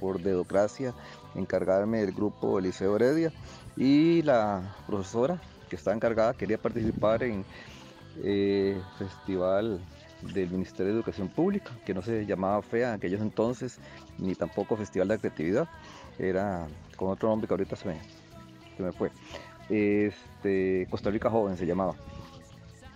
[0.00, 0.94] por dedocracia
[1.34, 3.32] encargarme del grupo Liceo Heredia
[3.76, 7.44] y la profesora que estaba encargada quería participar en
[8.24, 9.80] eh, festival
[10.22, 13.78] del Ministerio de Educación Pública, que no se llamaba FEA en aquellos entonces,
[14.18, 15.68] ni tampoco Festival de Creatividad,
[16.18, 16.66] era
[16.96, 19.10] con otro nombre que ahorita se me, fue.
[19.68, 21.94] Este, Costa Rica Joven se llamaba.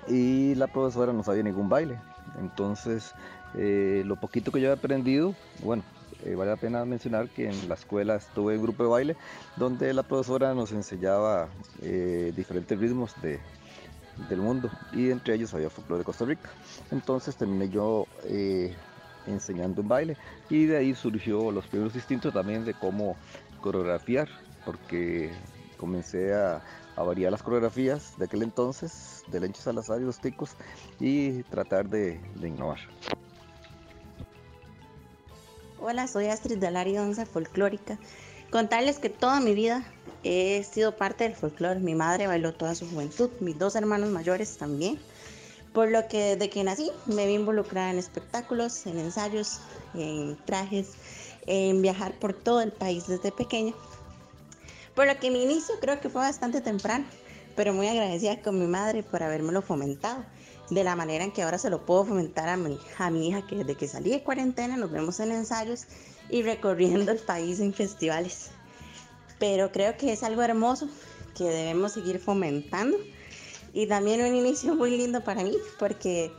[0.09, 1.97] Y la profesora no sabía ningún baile.
[2.41, 3.15] Entonces,
[3.57, 5.85] eh, lo poquito que yo he aprendido, bueno,
[6.25, 9.17] eh, vale la pena mencionar que en la escuela estuve en grupo de baile,
[9.57, 11.49] donde la profesora nos enseñaba
[12.35, 13.39] diferentes ritmos de,
[14.29, 16.51] del mundo y entre ellos había folclore de Costa Rica.
[16.91, 18.75] Entonces terminé yo eh,
[19.27, 20.17] enseñando un baile
[20.51, 23.17] y de ahí surgió los primeros instintos también de cómo
[23.61, 24.29] coreografiar,
[24.65, 25.33] porque
[25.77, 26.63] comencé a,
[26.97, 30.57] variar las coreografías de aquel entonces, de Lencho Salazar y los ticos,
[31.01, 32.79] y tratar de, de innovar.
[35.81, 37.99] Hola, soy Astrid área 11 folclórica.
[38.53, 39.83] Contarles que toda mi vida
[40.25, 41.81] he sido parte del folclore.
[41.81, 44.99] Mi madre bailó toda su juventud, mis dos hermanos mayores también.
[45.73, 49.61] Por lo que desde que nací me vi involucrada en espectáculos, en ensayos,
[49.95, 50.91] en trajes,
[51.47, 53.73] en viajar por todo el país desde pequeña.
[54.95, 57.07] Por lo que mi inicio creo que fue bastante temprano,
[57.57, 60.25] pero muy agradecida con mi madre por habérmelo fomentado.
[60.71, 63.47] De la manera en que ahora se lo puedo fomentar a mi, a mi hija,
[63.47, 65.87] que desde que salí de cuarentena nos vemos en ensayos
[66.31, 68.51] y recorriendo el país en festivales.
[69.43, 70.87] Pero creo que es algo hermoso
[71.37, 72.97] que debemos seguir fomentando
[73.73, 76.31] y también un inicio muy lindo para mí porque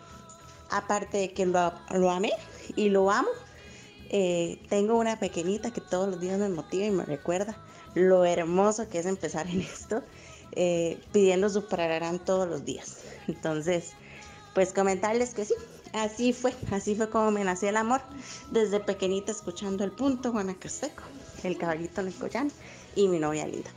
[0.69, 2.31] aparte de que lo, lo amé
[2.77, 3.27] y lo amo,
[4.09, 7.57] eh, tengo una pequeñita que todos los días me motiva y me recuerda
[7.93, 10.01] lo hermoso que es empezar en esto,
[10.53, 12.99] eh, pidiendo su pararán todos los días.
[13.27, 13.91] Entonces,
[14.53, 15.55] pues comentarles que sí,
[15.91, 17.99] así fue, así fue como me nació el amor,
[18.51, 21.03] desde pequeñita escuchando el punto Guanacasteco,
[21.43, 22.49] el caballito Necoyano
[22.95, 23.69] y mi novia linda.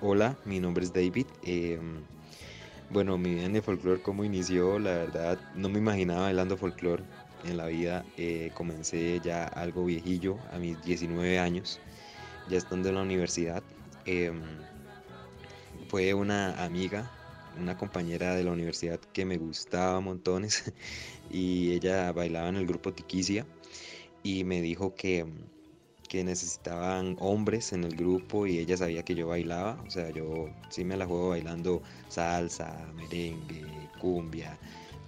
[0.00, 1.26] Hola, mi nombre es David.
[1.42, 1.80] eh,
[2.90, 7.02] bueno, mi vida en el folclore, cómo inició, la verdad, no me imaginaba bailando folclore
[7.44, 8.04] en la vida.
[8.16, 11.80] eh, comencé ya algo viejillo, a mis 19 años,
[12.48, 13.62] ya estando en la universidad.
[14.04, 14.40] em,
[15.88, 17.10] fue una amiga,
[17.60, 20.72] una compañera de la universidad que me gustaba montones
[21.30, 23.46] y ella bailaba en el grupo Tiquicia
[24.22, 25.26] y me dijo que,
[26.08, 30.48] que necesitaban hombres en el grupo y ella sabía que yo bailaba, o sea, yo
[30.68, 33.64] sí me la juego bailando salsa, merengue,
[34.00, 34.58] cumbia,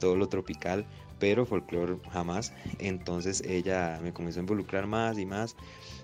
[0.00, 0.86] todo lo tropical,
[1.18, 2.52] pero folclore jamás.
[2.78, 5.56] Entonces ella me comenzó a involucrar más y más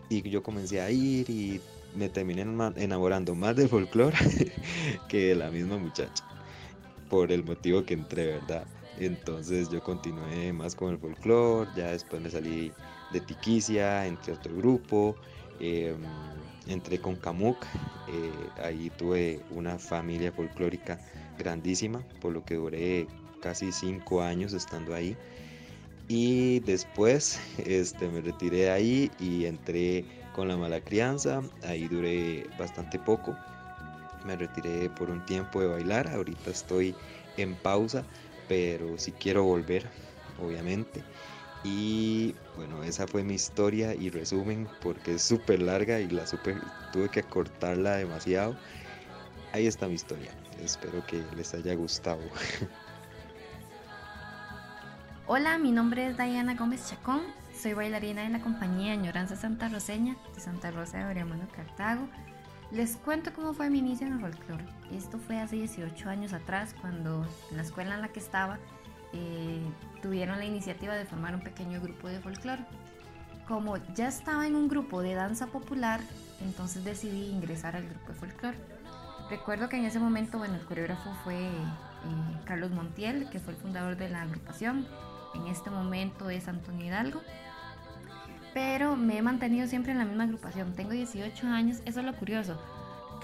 [0.08, 1.60] y yo comencé a ir y
[1.94, 2.42] me terminé
[2.76, 4.16] enamorando más del folclore
[5.08, 6.24] que de la misma muchacha,
[7.08, 8.66] por el motivo que entré, ¿verdad?
[8.98, 12.72] Entonces yo continué más con el folclore, ya después me salí
[13.14, 15.16] de Tiquicia, entré a otro grupo,
[15.60, 15.96] em,
[16.66, 17.64] entré con Camuc,
[18.08, 20.98] eh, ahí tuve una familia folclórica
[21.38, 23.06] grandísima, por lo que duré
[23.40, 25.16] casi cinco años estando ahí.
[26.08, 30.04] Y después este, me retiré ahí y entré
[30.34, 31.42] con la mala crianza.
[31.62, 33.36] Ahí duré bastante poco.
[34.26, 36.08] Me retiré por un tiempo de bailar.
[36.08, 36.94] Ahorita estoy
[37.36, 38.04] en pausa,
[38.48, 39.88] pero sí quiero volver,
[40.42, 41.02] obviamente.
[41.64, 46.60] Y bueno, esa fue mi historia y resumen porque es súper larga y la supe-
[46.92, 48.54] tuve que cortarla demasiado.
[49.52, 50.30] Ahí está mi historia.
[50.60, 52.20] Espero que les haya gustado.
[55.26, 57.22] Hola, mi nombre es Diana Gómez Chacón.
[57.58, 62.06] Soy bailarina de la compañía Añoranza Santa Roseña de Santa Rosa de Oriamano, Cartago.
[62.72, 64.64] Les cuento cómo fue mi inicio en el folclore.
[64.92, 68.58] Esto fue hace 18 años atrás, cuando en la escuela en la que estaba
[69.14, 69.62] eh,
[70.02, 72.64] tuvieron la iniciativa de formar un pequeño grupo de folclore.
[73.46, 76.00] Como ya estaba en un grupo de danza popular,
[76.40, 78.58] entonces decidí ingresar al grupo de folclore.
[79.30, 81.50] Recuerdo que en ese momento, bueno, el coreógrafo fue eh,
[82.44, 84.86] Carlos Montiel, que fue el fundador de la agrupación.
[85.34, 87.22] En este momento es Antonio Hidalgo.
[88.52, 90.74] Pero me he mantenido siempre en la misma agrupación.
[90.74, 92.60] Tengo 18 años, eso es lo curioso,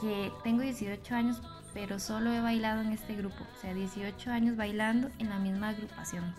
[0.01, 1.41] que tengo 18 años,
[1.75, 3.45] pero solo he bailado en este grupo.
[3.57, 6.35] O sea, 18 años bailando en la misma agrupación.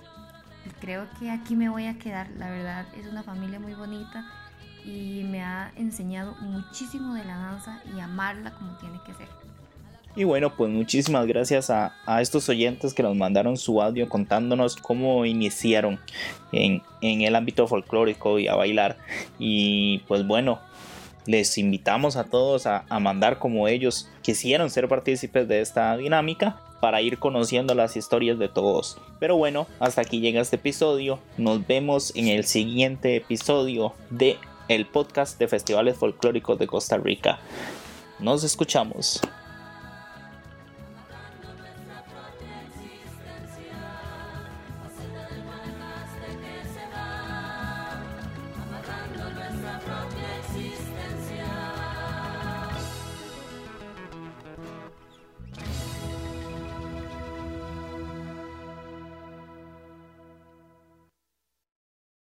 [0.65, 2.29] Y creo que aquí me voy a quedar.
[2.38, 4.25] La verdad, es una familia muy bonita
[4.86, 9.27] y me ha enseñado muchísimo de la danza y amarla como tiene que ser.
[10.13, 14.75] Y bueno, pues muchísimas gracias a, a estos oyentes que nos mandaron su audio contándonos
[14.75, 15.99] cómo iniciaron
[16.51, 18.97] en, en el ámbito folclórico y a bailar.
[19.39, 20.59] Y pues bueno,
[21.26, 26.59] les invitamos a todos a, a mandar como ellos quisieron ser partícipes de esta dinámica
[26.82, 28.97] para ir conociendo las historias de todos.
[29.19, 31.19] Pero bueno, hasta aquí llega este episodio.
[31.38, 37.39] Nos vemos en el siguiente episodio de el podcast de festivales folclóricos de Costa Rica.
[38.19, 39.22] Nos escuchamos.